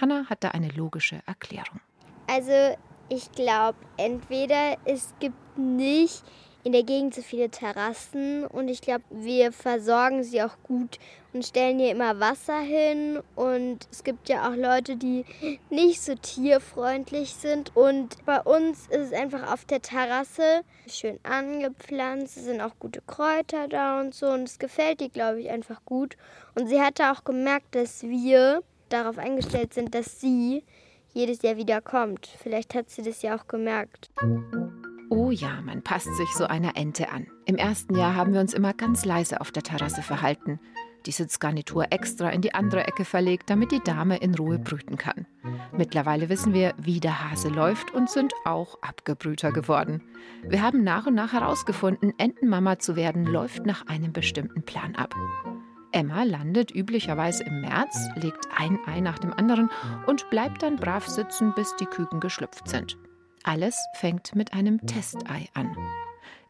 Hanna 0.00 0.26
hat 0.28 0.44
da 0.44 0.48
eine 0.48 0.68
logische 0.68 1.20
Erklärung. 1.26 1.80
Also 2.26 2.76
ich 3.08 3.32
glaube, 3.32 3.78
entweder 3.96 4.76
es 4.84 5.14
gibt 5.18 5.56
nicht 5.56 6.22
in 6.64 6.72
der 6.72 6.82
Gegend 6.82 7.14
so 7.14 7.22
viele 7.22 7.48
Terrassen 7.48 8.46
und 8.46 8.68
ich 8.68 8.82
glaube, 8.82 9.04
wir 9.10 9.52
versorgen 9.52 10.22
sie 10.24 10.42
auch 10.42 10.56
gut 10.64 10.98
und 11.32 11.46
stellen 11.46 11.78
hier 11.78 11.92
immer 11.92 12.20
Wasser 12.20 12.58
hin 12.60 13.20
und 13.36 13.88
es 13.90 14.02
gibt 14.04 14.28
ja 14.28 14.48
auch 14.48 14.54
Leute, 14.54 14.96
die 14.96 15.24
nicht 15.70 16.02
so 16.02 16.14
tierfreundlich 16.14 17.34
sind 17.34 17.74
und 17.76 18.22
bei 18.26 18.40
uns 18.40 18.86
ist 18.88 19.06
es 19.06 19.12
einfach 19.12 19.52
auf 19.52 19.64
der 19.64 19.80
Terrasse 19.80 20.62
schön 20.88 21.18
angepflanzt, 21.22 22.36
es 22.36 22.44
sind 22.44 22.60
auch 22.60 22.78
gute 22.78 23.00
Kräuter 23.06 23.68
da 23.68 24.00
und 24.00 24.14
so 24.14 24.26
und 24.26 24.42
es 24.42 24.58
gefällt 24.58 25.00
ihr, 25.00 25.10
glaube 25.10 25.40
ich, 25.40 25.50
einfach 25.50 25.82
gut 25.84 26.16
und 26.54 26.68
sie 26.68 26.82
hatte 26.82 27.12
auch 27.12 27.24
gemerkt, 27.24 27.74
dass 27.74 28.02
wir 28.02 28.62
darauf 28.88 29.18
eingestellt 29.18 29.74
sind, 29.74 29.94
dass 29.94 30.20
sie 30.20 30.64
jedes 31.12 31.42
Jahr 31.42 31.56
wieder 31.56 31.80
kommt. 31.80 32.26
Vielleicht 32.26 32.74
hat 32.74 32.90
sie 32.90 33.02
das 33.02 33.22
ja 33.22 33.36
auch 33.36 33.46
gemerkt. 33.46 34.10
Oh 35.10 35.30
ja, 35.30 35.60
man 35.62 35.82
passt 35.82 36.14
sich 36.16 36.28
so 36.34 36.44
einer 36.44 36.76
Ente 36.76 37.10
an. 37.10 37.26
Im 37.46 37.56
ersten 37.56 37.96
Jahr 37.96 38.14
haben 38.14 38.34
wir 38.34 38.40
uns 38.40 38.52
immer 38.52 38.74
ganz 38.74 39.04
leise 39.04 39.40
auf 39.40 39.50
der 39.50 39.62
Terrasse 39.62 40.02
verhalten. 40.02 40.60
Die 41.06 41.12
Sitzgarnitur 41.12 41.86
extra 41.90 42.28
in 42.28 42.42
die 42.42 42.54
andere 42.54 42.86
Ecke 42.86 43.04
verlegt, 43.04 43.48
damit 43.48 43.72
die 43.72 43.82
Dame 43.82 44.18
in 44.18 44.34
Ruhe 44.34 44.58
brüten 44.58 44.98
kann. 44.98 45.26
Mittlerweile 45.72 46.28
wissen 46.28 46.52
wir, 46.52 46.74
wie 46.76 47.00
der 47.00 47.30
Hase 47.30 47.48
läuft 47.48 47.94
und 47.94 48.10
sind 48.10 48.34
auch 48.44 48.82
abgebrühter 48.82 49.52
geworden. 49.52 50.02
Wir 50.42 50.62
haben 50.62 50.84
nach 50.84 51.06
und 51.06 51.14
nach 51.14 51.32
herausgefunden, 51.32 52.12
Entenmama 52.18 52.78
zu 52.78 52.96
werden 52.96 53.24
läuft 53.24 53.64
nach 53.64 53.86
einem 53.86 54.12
bestimmten 54.12 54.62
Plan 54.62 54.96
ab. 54.96 55.14
Emma 55.92 56.22
landet 56.22 56.74
üblicherweise 56.74 57.44
im 57.44 57.60
März, 57.60 58.08
legt 58.16 58.46
ein 58.56 58.78
Ei 58.86 59.00
nach 59.00 59.18
dem 59.18 59.32
anderen 59.32 59.70
und 60.06 60.28
bleibt 60.30 60.62
dann 60.62 60.76
brav 60.76 61.06
sitzen, 61.06 61.52
bis 61.54 61.74
die 61.76 61.86
Küken 61.86 62.20
geschlüpft 62.20 62.68
sind. 62.68 62.98
Alles 63.44 63.76
fängt 63.94 64.34
mit 64.34 64.52
einem 64.52 64.84
Testei 64.86 65.48
an. 65.54 65.76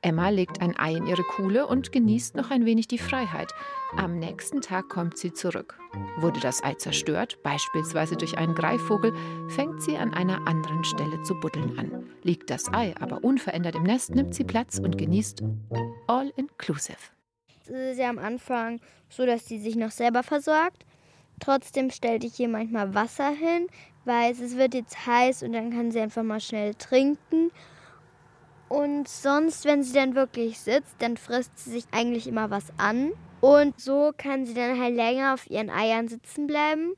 Emma 0.01 0.29
legt 0.29 0.61
ein 0.61 0.79
Ei 0.79 0.95
in 0.95 1.07
ihre 1.07 1.25
Kuhle 1.25 1.67
und 1.67 1.91
genießt 1.91 2.37
noch 2.37 2.51
ein 2.51 2.65
wenig 2.65 2.87
die 2.87 2.99
Freiheit. 2.99 3.53
Am 3.97 4.19
nächsten 4.19 4.61
Tag 4.61 4.89
kommt 4.89 5.19
sie 5.19 5.33
zurück. 5.33 5.79
Wurde 6.19 6.39
das 6.41 6.63
Ei 6.63 6.75
zerstört, 6.75 7.43
beispielsweise 7.43 8.17
durch 8.17 8.39
einen 8.39 8.55
Greifvogel, 8.55 9.13
fängt 9.49 9.83
sie 9.83 9.97
an 9.97 10.15
einer 10.15 10.47
anderen 10.47 10.85
Stelle 10.85 11.23
zu 11.23 11.35
buddeln 11.41 11.79
an. 11.79 12.07
Liegt 12.23 12.51
das 12.51 12.73
Ei 12.73 12.95
aber 13.01 13.25
unverändert 13.25 13.75
im 13.75 13.83
Nest, 13.83 14.15
nimmt 14.15 14.35
sie 14.35 14.45
Platz 14.45 14.79
und 14.79 14.99
genießt 14.99 15.43
all 16.07 16.33
inclusive. 16.37 17.18
Ja 17.69 18.09
am 18.09 18.19
Anfang 18.19 18.81
so, 19.09 19.27
dass 19.27 19.47
sie 19.47 19.59
sich 19.59 19.77
noch 19.77 19.91
selber 19.91 20.23
versorgt. 20.23 20.85
Trotzdem 21.41 21.91
stellte 21.91 22.27
ich 22.27 22.35
hier 22.35 22.49
manchmal 22.49 22.95
Wasser 22.95 23.31
hin, 23.31 23.69
weil 24.05 24.33
es 24.33 24.57
wird 24.57 24.75
jetzt 24.75 25.07
heiß 25.07 25.43
und 25.43 25.53
dann 25.53 25.71
kann 25.71 25.91
sie 25.91 26.01
einfach 26.01 26.23
mal 26.23 26.41
schnell 26.41 26.75
trinken. 26.75 27.51
Und 28.69 29.09
sonst, 29.09 29.65
wenn 29.65 29.83
sie 29.83 29.95
dann 29.95 30.15
wirklich 30.15 30.59
sitzt, 30.59 30.97
dann 30.99 31.17
frisst 31.17 31.59
sie 31.59 31.71
sich 31.71 31.85
eigentlich 31.93 32.27
immer 32.27 32.51
was 32.51 32.67
an. 32.77 33.13
Und 33.41 33.81
so 33.81 34.13
kann 34.17 34.47
sie 34.47 34.55
dann 34.55 34.81
halt 34.81 34.97
länger 34.97 35.35
auf 35.35 35.49
ihren 35.49 35.71
Eiern 35.71 36.09
sitzen 36.09 36.47
bleiben, 36.47 36.93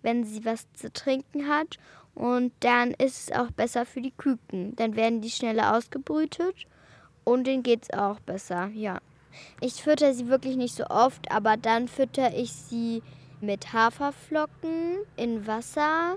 wenn 0.00 0.24
sie 0.24 0.44
was 0.44 0.66
zu 0.72 0.92
trinken 0.92 1.48
hat. 1.48 1.78
Und 2.14 2.52
dann 2.60 2.92
ist 2.92 3.30
es 3.30 3.36
auch 3.36 3.50
besser 3.50 3.86
für 3.86 4.00
die 4.00 4.10
Küken. 4.10 4.74
Dann 4.76 4.96
werden 4.96 5.20
die 5.20 5.30
schneller 5.30 5.76
ausgebrütet 5.76 6.66
und 7.24 7.46
denen 7.46 7.62
geht 7.62 7.84
es 7.84 7.98
auch 7.98 8.20
besser, 8.20 8.68
ja. 8.74 8.98
Ich 9.60 9.74
fütter 9.74 10.14
sie 10.14 10.28
wirklich 10.28 10.56
nicht 10.56 10.74
so 10.74 10.84
oft, 10.86 11.30
aber 11.30 11.56
dann 11.56 11.88
fütter 11.88 12.34
ich 12.34 12.52
sie 12.52 13.02
mit 13.40 13.72
Haferflocken 13.72 14.98
in 15.16 15.46
Wasser, 15.46 16.16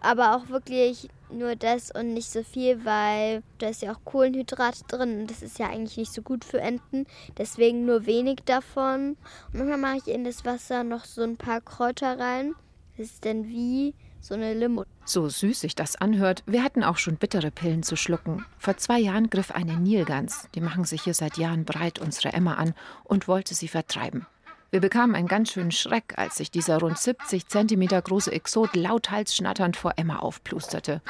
aber 0.00 0.36
auch 0.36 0.48
wirklich 0.48 1.08
nur 1.32 1.56
das 1.56 1.90
und 1.90 2.14
nicht 2.14 2.30
so 2.30 2.42
viel, 2.42 2.84
weil 2.84 3.42
da 3.58 3.68
ist 3.68 3.82
ja 3.82 3.92
auch 3.92 4.04
Kohlenhydrat 4.04 4.84
drin 4.88 5.20
und 5.20 5.30
das 5.30 5.42
ist 5.42 5.58
ja 5.58 5.68
eigentlich 5.68 5.96
nicht 5.96 6.12
so 6.12 6.22
gut 6.22 6.44
für 6.44 6.60
Enten. 6.60 7.06
Deswegen 7.38 7.84
nur 7.86 8.06
wenig 8.06 8.38
davon. 8.44 9.16
Und 9.52 9.58
manchmal 9.58 9.78
mache 9.78 9.98
ich 9.98 10.08
in 10.08 10.24
das 10.24 10.44
Wasser 10.44 10.84
noch 10.84 11.04
so 11.04 11.22
ein 11.22 11.36
paar 11.36 11.60
Kräuter 11.60 12.18
rein. 12.18 12.54
Das 12.96 13.06
ist 13.06 13.24
dann 13.24 13.46
wie 13.46 13.94
so 14.20 14.34
eine 14.34 14.54
Limo. 14.54 14.84
So 15.04 15.28
süß 15.28 15.60
sich 15.60 15.74
das 15.74 15.96
anhört, 15.96 16.42
wir 16.46 16.62
hatten 16.62 16.84
auch 16.84 16.98
schon 16.98 17.16
bittere 17.16 17.50
Pillen 17.50 17.82
zu 17.82 17.96
schlucken. 17.96 18.44
Vor 18.58 18.76
zwei 18.76 18.98
Jahren 18.98 19.30
griff 19.30 19.50
eine 19.50 19.76
Nilgans, 19.76 20.48
die 20.54 20.60
machen 20.60 20.84
sich 20.84 21.02
hier 21.02 21.14
seit 21.14 21.36
Jahren 21.36 21.64
breit, 21.64 21.98
unsere 21.98 22.32
Emma 22.32 22.54
an 22.54 22.74
und 23.04 23.28
wollte 23.28 23.54
sie 23.54 23.68
vertreiben. 23.68 24.26
Wir 24.70 24.80
bekamen 24.80 25.16
einen 25.16 25.26
ganz 25.26 25.50
schönen 25.50 25.72
Schreck, 25.72 26.14
als 26.16 26.36
sich 26.36 26.50
dieser 26.50 26.78
rund 26.78 26.96
70 26.96 27.48
Zentimeter 27.48 28.00
große 28.00 28.30
Exot 28.30 28.76
lauthals 28.76 29.34
schnatternd 29.34 29.76
vor 29.76 29.94
Emma 29.96 30.20
aufplusterte. 30.20 31.02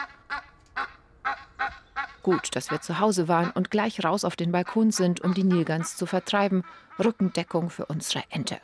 Gut, 2.23 2.55
dass 2.55 2.71
wir 2.71 2.81
zu 2.81 3.01
Hause 3.01 3.29
waren 3.29 3.51
und 3.51 3.71
gleich 3.71 4.03
raus 4.05 4.25
auf 4.25 4.37
den 4.37 4.53
Balkon 4.53 4.91
sind, 4.91 5.21
um 5.21 5.35
die 5.35 5.45
Nilgans 5.45 5.97
zu 5.97 6.07
vertreiben. 6.07 6.65
Rückendeckung 6.99 7.71
für 7.71 7.87
unsere 7.87 8.25
Ente. 8.31 8.61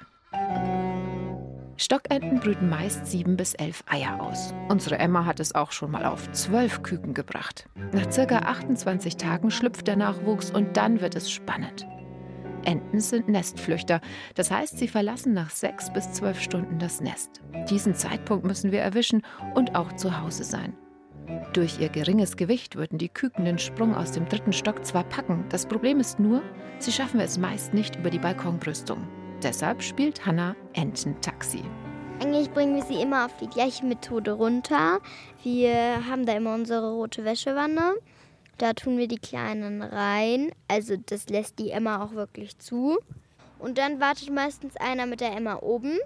Stockenten 1.79 2.41
brüten 2.41 2.70
meist 2.70 3.07
sieben 3.07 3.37
bis 3.37 3.53
elf 3.55 3.85
Eier 3.87 4.20
aus. 4.22 4.55
Unsere 4.68 4.99
Emma 4.99 5.27
hat 5.27 5.41
es 5.41 5.55
auch 5.55 5.72
schon 5.72 5.91
mal 5.91 6.07
auf 6.07 6.31
zwölf 6.33 6.83
Küken 6.83 7.12
gebracht. 7.12 7.68
Nach 7.93 8.11
circa 8.11 8.39
28 8.39 9.18
Tagen 9.18 9.51
schlüpft 9.51 9.87
der 9.87 9.97
Nachwuchs 9.97 10.51
und 10.51 10.77
dann 10.79 11.03
wird 11.03 11.14
es 11.14 11.31
spannend. 11.31 11.87
Enten 12.64 13.01
sind 13.01 13.29
Nestflüchter, 13.29 14.01
das 14.35 14.51
heißt, 14.51 14.79
sie 14.79 14.89
verlassen 14.89 15.35
nach 15.35 15.51
sechs 15.51 15.93
bis 15.93 16.12
zwölf 16.12 16.41
Stunden 16.41 16.79
das 16.79 17.01
Nest. 17.03 17.43
Diesen 17.68 17.95
Zeitpunkt 17.95 18.47
müssen 18.47 18.72
wir 18.72 18.81
erwischen 18.81 19.22
und 19.55 19.77
auch 19.77 19.93
zu 19.93 20.18
Hause 20.18 20.45
sein. 20.45 20.74
Durch 21.53 21.79
ihr 21.79 21.91
geringes 21.91 22.37
Gewicht 22.37 22.77
würden 22.77 22.99
die 22.99 23.09
Küken 23.09 23.45
den 23.45 23.59
Sprung 23.59 23.95
aus 23.95 24.12
dem 24.12 24.29
dritten 24.29 24.53
Stock 24.53 24.85
zwar 24.85 25.05
packen, 25.05 25.45
das 25.51 25.66
Problem 25.66 26.01
ist 26.01 26.18
nur, 26.18 26.43
sie 26.79 26.93
schaffen 26.93 27.20
es 27.20 27.39
meist 27.39 27.74
nicht 27.74 27.97
über 27.97 28.11
die 28.11 28.18
Balkonbrüstung. 28.18 29.07
Deshalb 29.43 29.82
spielt 29.82 30.24
Hannah 30.24 30.57
Ententaxi. 30.72 31.62
Eigentlich 32.22 32.51
bringen 32.51 32.74
wir 32.74 32.82
sie 32.82 33.03
immer 33.03 33.26
auf 33.26 33.37
die 33.37 33.49
gleiche 33.49 33.84
Methode 33.84 34.32
runter. 34.32 35.01
Wir 35.43 36.07
haben 36.09 36.24
da 36.24 36.32
immer 36.32 36.55
unsere 36.55 36.93
rote 36.93 37.24
Wäschewanne. 37.24 37.97
Da 38.57 38.72
tun 38.72 38.97
wir 38.97 39.07
die 39.07 39.18
Kleinen 39.18 39.82
rein. 39.82 40.53
Also 40.68 40.97
das 40.97 41.28
lässt 41.28 41.59
die 41.59 41.70
Emma 41.70 42.03
auch 42.03 42.12
wirklich 42.12 42.59
zu. 42.59 42.99
Und 43.59 43.76
dann 43.76 44.01
wartet 44.01 44.32
meistens 44.32 44.76
einer 44.78 45.05
mit 45.05 45.20
der 45.20 45.37
Emma 45.37 45.57
oben. 45.57 45.99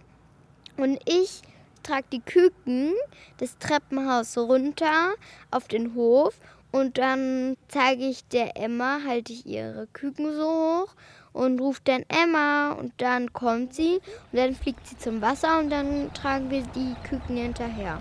Und 0.76 0.98
ich 1.06 1.42
trage 1.84 2.06
die 2.12 2.20
Küken 2.20 2.92
das 3.38 3.58
Treppenhaus 3.58 4.36
runter 4.36 5.14
auf 5.52 5.68
den 5.68 5.94
Hof. 5.94 6.40
Und 6.72 6.98
dann 6.98 7.56
zeige 7.68 8.08
ich 8.08 8.26
der 8.26 8.56
Emma, 8.56 8.98
halte 9.06 9.32
ich 9.32 9.46
ihre 9.46 9.86
Küken 9.92 10.34
so 10.34 10.48
hoch 10.48 10.94
und 11.32 11.60
ruft 11.60 11.88
dann 11.88 12.04
Emma 12.08 12.72
und 12.72 12.92
dann 12.98 13.32
kommt 13.32 13.74
sie 13.74 14.00
und 14.32 14.38
dann 14.38 14.54
fliegt 14.54 14.86
sie 14.86 14.98
zum 14.98 15.20
Wasser 15.20 15.58
und 15.58 15.70
dann 15.70 16.12
tragen 16.12 16.50
wir 16.50 16.62
die 16.74 16.94
Küken 17.08 17.36
hinterher. 17.36 18.00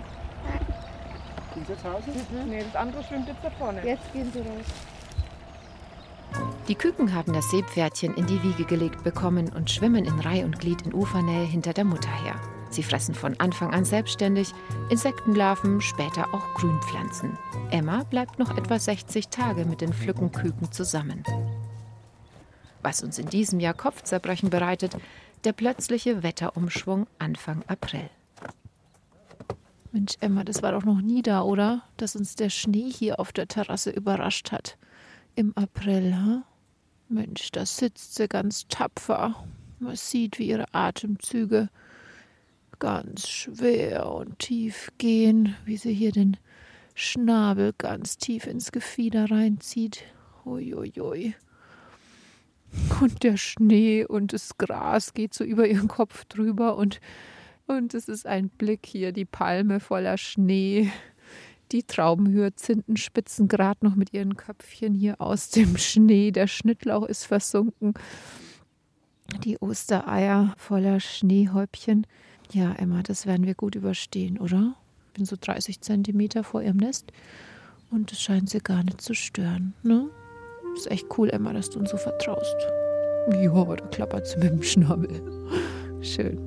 Zu 1.66 1.92
Hause? 1.92 2.10
Mhm. 2.10 2.50
Nee, 2.50 2.64
das 2.64 2.74
andere 2.74 3.02
schwimmt 3.04 3.28
jetzt 3.28 3.44
da 3.44 3.50
vorne. 3.50 3.84
Jetzt 3.84 4.12
gehen 4.12 4.30
sie 4.32 4.40
raus. 4.40 4.66
Die 6.68 6.74
Küken 6.74 7.14
haben 7.14 7.32
das 7.32 7.50
Seepferdchen 7.50 8.14
in 8.14 8.26
die 8.26 8.42
Wiege 8.42 8.64
gelegt 8.64 9.02
bekommen 9.02 9.50
und 9.54 9.70
schwimmen 9.70 10.04
in 10.04 10.18
Reih 10.20 10.44
und 10.44 10.58
Glied 10.60 10.82
in 10.82 10.94
Ufernähe 10.94 11.44
hinter 11.44 11.72
der 11.72 11.84
Mutter 11.84 12.10
her. 12.24 12.36
Sie 12.70 12.84
fressen 12.84 13.14
von 13.14 13.38
Anfang 13.40 13.74
an 13.74 13.84
selbstständig 13.84 14.52
Insektenlarven, 14.90 15.80
später 15.80 16.32
auch 16.32 16.54
Grünpflanzen. 16.54 17.36
Emma 17.70 18.04
bleibt 18.04 18.38
noch 18.38 18.56
etwa 18.56 18.78
60 18.78 19.28
Tage 19.28 19.64
mit 19.64 19.80
den 19.80 19.92
Pflückenküken 19.92 20.70
zusammen 20.70 21.24
was 22.82 23.02
uns 23.02 23.18
in 23.18 23.26
diesem 23.26 23.60
Jahr 23.60 23.74
Kopfzerbrechen 23.74 24.50
bereitet, 24.50 24.96
der 25.44 25.52
plötzliche 25.52 26.22
Wetterumschwung 26.22 27.06
Anfang 27.18 27.62
April. 27.66 28.10
Mensch, 29.92 30.14
Emma, 30.20 30.44
das 30.44 30.62
war 30.62 30.72
doch 30.72 30.84
noch 30.84 31.00
nie 31.00 31.22
da, 31.22 31.42
oder? 31.42 31.82
Dass 31.96 32.14
uns 32.14 32.36
der 32.36 32.50
Schnee 32.50 32.90
hier 32.90 33.18
auf 33.18 33.32
der 33.32 33.48
Terrasse 33.48 33.90
überrascht 33.90 34.52
hat. 34.52 34.76
Im 35.34 35.56
April, 35.56 36.14
ha? 36.14 36.42
Mensch, 37.08 37.50
da 37.50 37.66
sitzt 37.66 38.14
sie 38.14 38.28
ganz 38.28 38.68
tapfer. 38.68 39.34
Man 39.80 39.96
sieht, 39.96 40.38
wie 40.38 40.48
ihre 40.48 40.72
Atemzüge 40.72 41.70
ganz 42.78 43.28
schwer 43.28 44.12
und 44.12 44.38
tief 44.38 44.92
gehen, 44.98 45.56
wie 45.64 45.76
sie 45.76 45.92
hier 45.92 46.12
den 46.12 46.36
Schnabel 46.94 47.72
ganz 47.76 48.16
tief 48.16 48.46
ins 48.46 48.70
Gefieder 48.70 49.30
reinzieht. 49.30 50.04
Uiuiui. 50.44 50.92
Ui, 50.96 51.02
ui. 51.02 51.34
Und 53.00 53.22
der 53.22 53.36
Schnee 53.36 54.04
und 54.04 54.32
das 54.32 54.58
Gras 54.58 55.14
geht 55.14 55.34
so 55.34 55.44
über 55.44 55.66
ihren 55.66 55.88
Kopf 55.88 56.24
drüber 56.26 56.76
und, 56.76 57.00
und 57.66 57.94
es 57.94 58.08
ist 58.08 58.26
ein 58.26 58.48
Blick 58.48 58.86
hier, 58.86 59.12
die 59.12 59.24
Palme 59.24 59.80
voller 59.80 60.18
Schnee. 60.18 60.90
Die 61.72 61.84
Traubenhyazinthen 61.84 62.96
spitzen 62.96 63.46
gerade 63.46 63.84
noch 63.86 63.94
mit 63.94 64.12
ihren 64.12 64.36
Köpfchen 64.36 64.94
hier 64.94 65.20
aus 65.20 65.50
dem 65.50 65.76
Schnee. 65.76 66.32
Der 66.32 66.48
Schnittlauch 66.48 67.04
ist 67.04 67.24
versunken. 67.24 67.94
Die 69.44 69.58
Ostereier 69.58 70.54
voller 70.56 70.98
Schneehäubchen. 70.98 72.06
Ja, 72.52 72.72
Emma, 72.72 73.02
das 73.02 73.26
werden 73.26 73.46
wir 73.46 73.54
gut 73.54 73.76
überstehen, 73.76 74.38
oder? 74.38 74.74
Ich 75.08 75.12
bin 75.14 75.24
so 75.24 75.36
30 75.40 75.80
Zentimeter 75.80 76.42
vor 76.42 76.62
ihrem 76.62 76.78
Nest 76.78 77.12
und 77.90 78.10
es 78.10 78.20
scheint 78.20 78.50
sie 78.50 78.60
gar 78.60 78.82
nicht 78.82 79.00
zu 79.00 79.14
stören, 79.14 79.74
ne? 79.82 80.10
Ist 80.74 80.90
echt 80.90 81.06
cool, 81.18 81.30
Emma, 81.30 81.52
dass 81.52 81.70
du 81.70 81.78
uns 81.78 81.90
so 81.90 81.96
vertraust. 81.96 82.56
Ja, 83.40 83.64
da 83.64 83.86
klappert 83.86 84.26
sie 84.26 84.38
mit 84.38 84.50
dem 84.50 84.62
Schnabel. 84.62 85.22
Schön. 86.00 86.38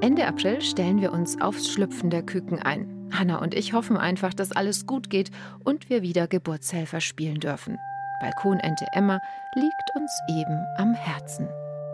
Ende 0.00 0.26
April 0.26 0.60
stellen 0.60 1.00
wir 1.00 1.12
uns 1.12 1.40
aufs 1.40 1.68
Schlüpfen 1.68 2.10
der 2.10 2.22
Küken 2.22 2.60
ein. 2.60 3.08
Hanna 3.12 3.38
und 3.38 3.54
ich 3.54 3.72
hoffen 3.72 3.96
einfach, 3.96 4.34
dass 4.34 4.52
alles 4.52 4.86
gut 4.86 5.10
geht 5.10 5.30
und 5.64 5.90
wir 5.90 6.02
wieder 6.02 6.26
Geburtshelfer 6.26 7.00
spielen 7.00 7.40
dürfen. 7.40 7.78
Balkonente 8.20 8.86
Emma 8.92 9.20
liegt 9.54 9.90
uns 9.94 10.10
eben 10.28 10.64
am 10.76 10.94
Herzen. 10.94 11.48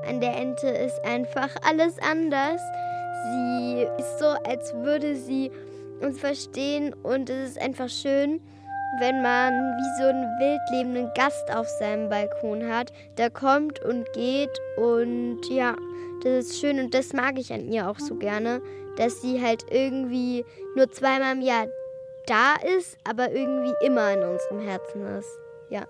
An 0.08 0.20
der 0.20 0.36
Ente 0.36 0.68
ist 0.68 0.98
einfach 1.04 1.50
alles 1.68 1.96
anders. 2.00 2.60
Sie 3.24 3.86
ist 3.98 4.18
so, 4.18 4.26
als 4.26 4.74
würde 4.74 5.16
sie 5.16 5.50
uns 6.00 6.18
verstehen 6.18 6.92
und 6.92 7.30
es 7.30 7.50
ist 7.50 7.60
einfach 7.60 7.88
schön 7.88 8.40
wenn 8.98 9.22
man 9.22 9.54
wie 9.54 10.02
so 10.02 10.08
einen 10.08 10.38
wildlebenden 10.38 11.10
Gast 11.14 11.50
auf 11.54 11.66
seinem 11.66 12.10
Balkon 12.10 12.68
hat, 12.68 12.92
der 13.16 13.30
kommt 13.30 13.82
und 13.82 14.10
geht 14.12 14.50
und 14.76 15.40
ja, 15.48 15.74
das 16.22 16.46
ist 16.46 16.60
schön 16.60 16.78
und 16.78 16.94
das 16.94 17.12
mag 17.12 17.38
ich 17.38 17.52
an 17.52 17.72
ihr 17.72 17.88
auch 17.88 17.98
so 17.98 18.16
gerne, 18.16 18.60
dass 18.96 19.22
sie 19.22 19.42
halt 19.42 19.64
irgendwie 19.70 20.44
nur 20.76 20.90
zweimal 20.90 21.34
im 21.34 21.40
Jahr 21.40 21.66
da 22.26 22.54
ist, 22.76 22.98
aber 23.04 23.32
irgendwie 23.32 23.72
immer 23.84 24.12
in 24.12 24.22
unserem 24.22 24.60
Herzen 24.60 25.06
ist. 25.18 25.38
Ja. 25.70 25.86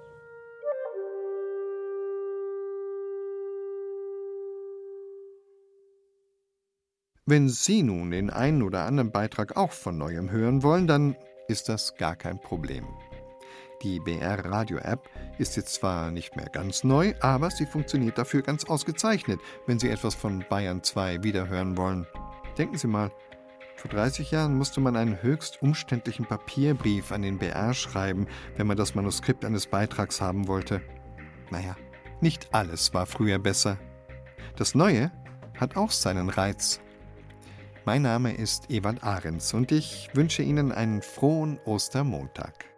Wenn 7.27 7.49
Sie 7.49 7.83
nun 7.83 8.11
den 8.11 8.31
einen 8.31 8.63
oder 8.63 8.85
anderen 8.85 9.13
Beitrag 9.13 9.57
auch 9.57 9.73
von 9.73 9.97
neuem 9.97 10.31
hören 10.31 10.63
wollen, 10.63 10.87
dann 10.87 11.17
ist 11.53 11.69
das 11.69 11.95
gar 11.95 12.17
kein 12.17 12.41
Problem. 12.41 12.89
Die 13.83 14.01
BR 14.01 14.45
Radio 14.45 14.79
App 14.79 15.09
ist 15.39 15.57
jetzt 15.57 15.75
zwar 15.75 16.11
nicht 16.11 16.35
mehr 16.37 16.47
ganz 16.47 16.83
neu, 16.83 17.15
aber 17.21 17.51
sie 17.51 17.67
funktioniert 17.67 18.17
dafür 18.17 18.43
ganz 18.43 18.65
ausgezeichnet, 18.65 19.41
wenn 19.67 19.79
Sie 19.79 19.91
etwas 19.91 20.15
von 20.15 20.45
Bayern 20.49 20.83
2 20.83 21.23
wiederhören 21.25 21.77
wollen. 21.77 22.07
Denken 22.57 22.79
Sie 22.79 22.87
mal, 22.87 23.11
vor 23.77 23.91
30 23.91 24.31
Jahren 24.31 24.57
musste 24.57 24.81
man 24.81 24.97
einen 24.97 25.23
höchst 25.23 25.61
umständlichen 25.61 26.25
Papierbrief 26.25 27.11
an 27.11 27.23
den 27.23 27.39
BR 27.39 27.75
schreiben, 27.75 28.29
wenn 28.57 28.69
man 28.69 28.77
das 28.77 28.95
Manuskript 28.95 29.45
eines 29.45 29.67
Beitrags 29.67 30.21
haben 30.21 30.47
wollte. 30.47 30.81
Naja, 31.51 31.77
nicht 32.21 32.55
alles 32.55 32.95
war 32.95 33.07
früher 33.07 33.41
besser. 33.41 33.79
Das 34.57 34.77
Neue 34.77 35.11
hat 35.59 35.77
auch 35.77 35.91
seinen 35.91 36.29
Reiz. 36.29 36.81
Mein 37.85 38.03
Name 38.03 38.33
ist 38.33 38.71
Ewald 38.71 39.03
Ahrens 39.03 39.53
und 39.55 39.73
ich 39.73 40.09
wünsche 40.15 40.45
Ihnen 40.45 40.71
einen 40.71 41.03
frohen 41.03 41.59
Ostermontag. 41.65 42.72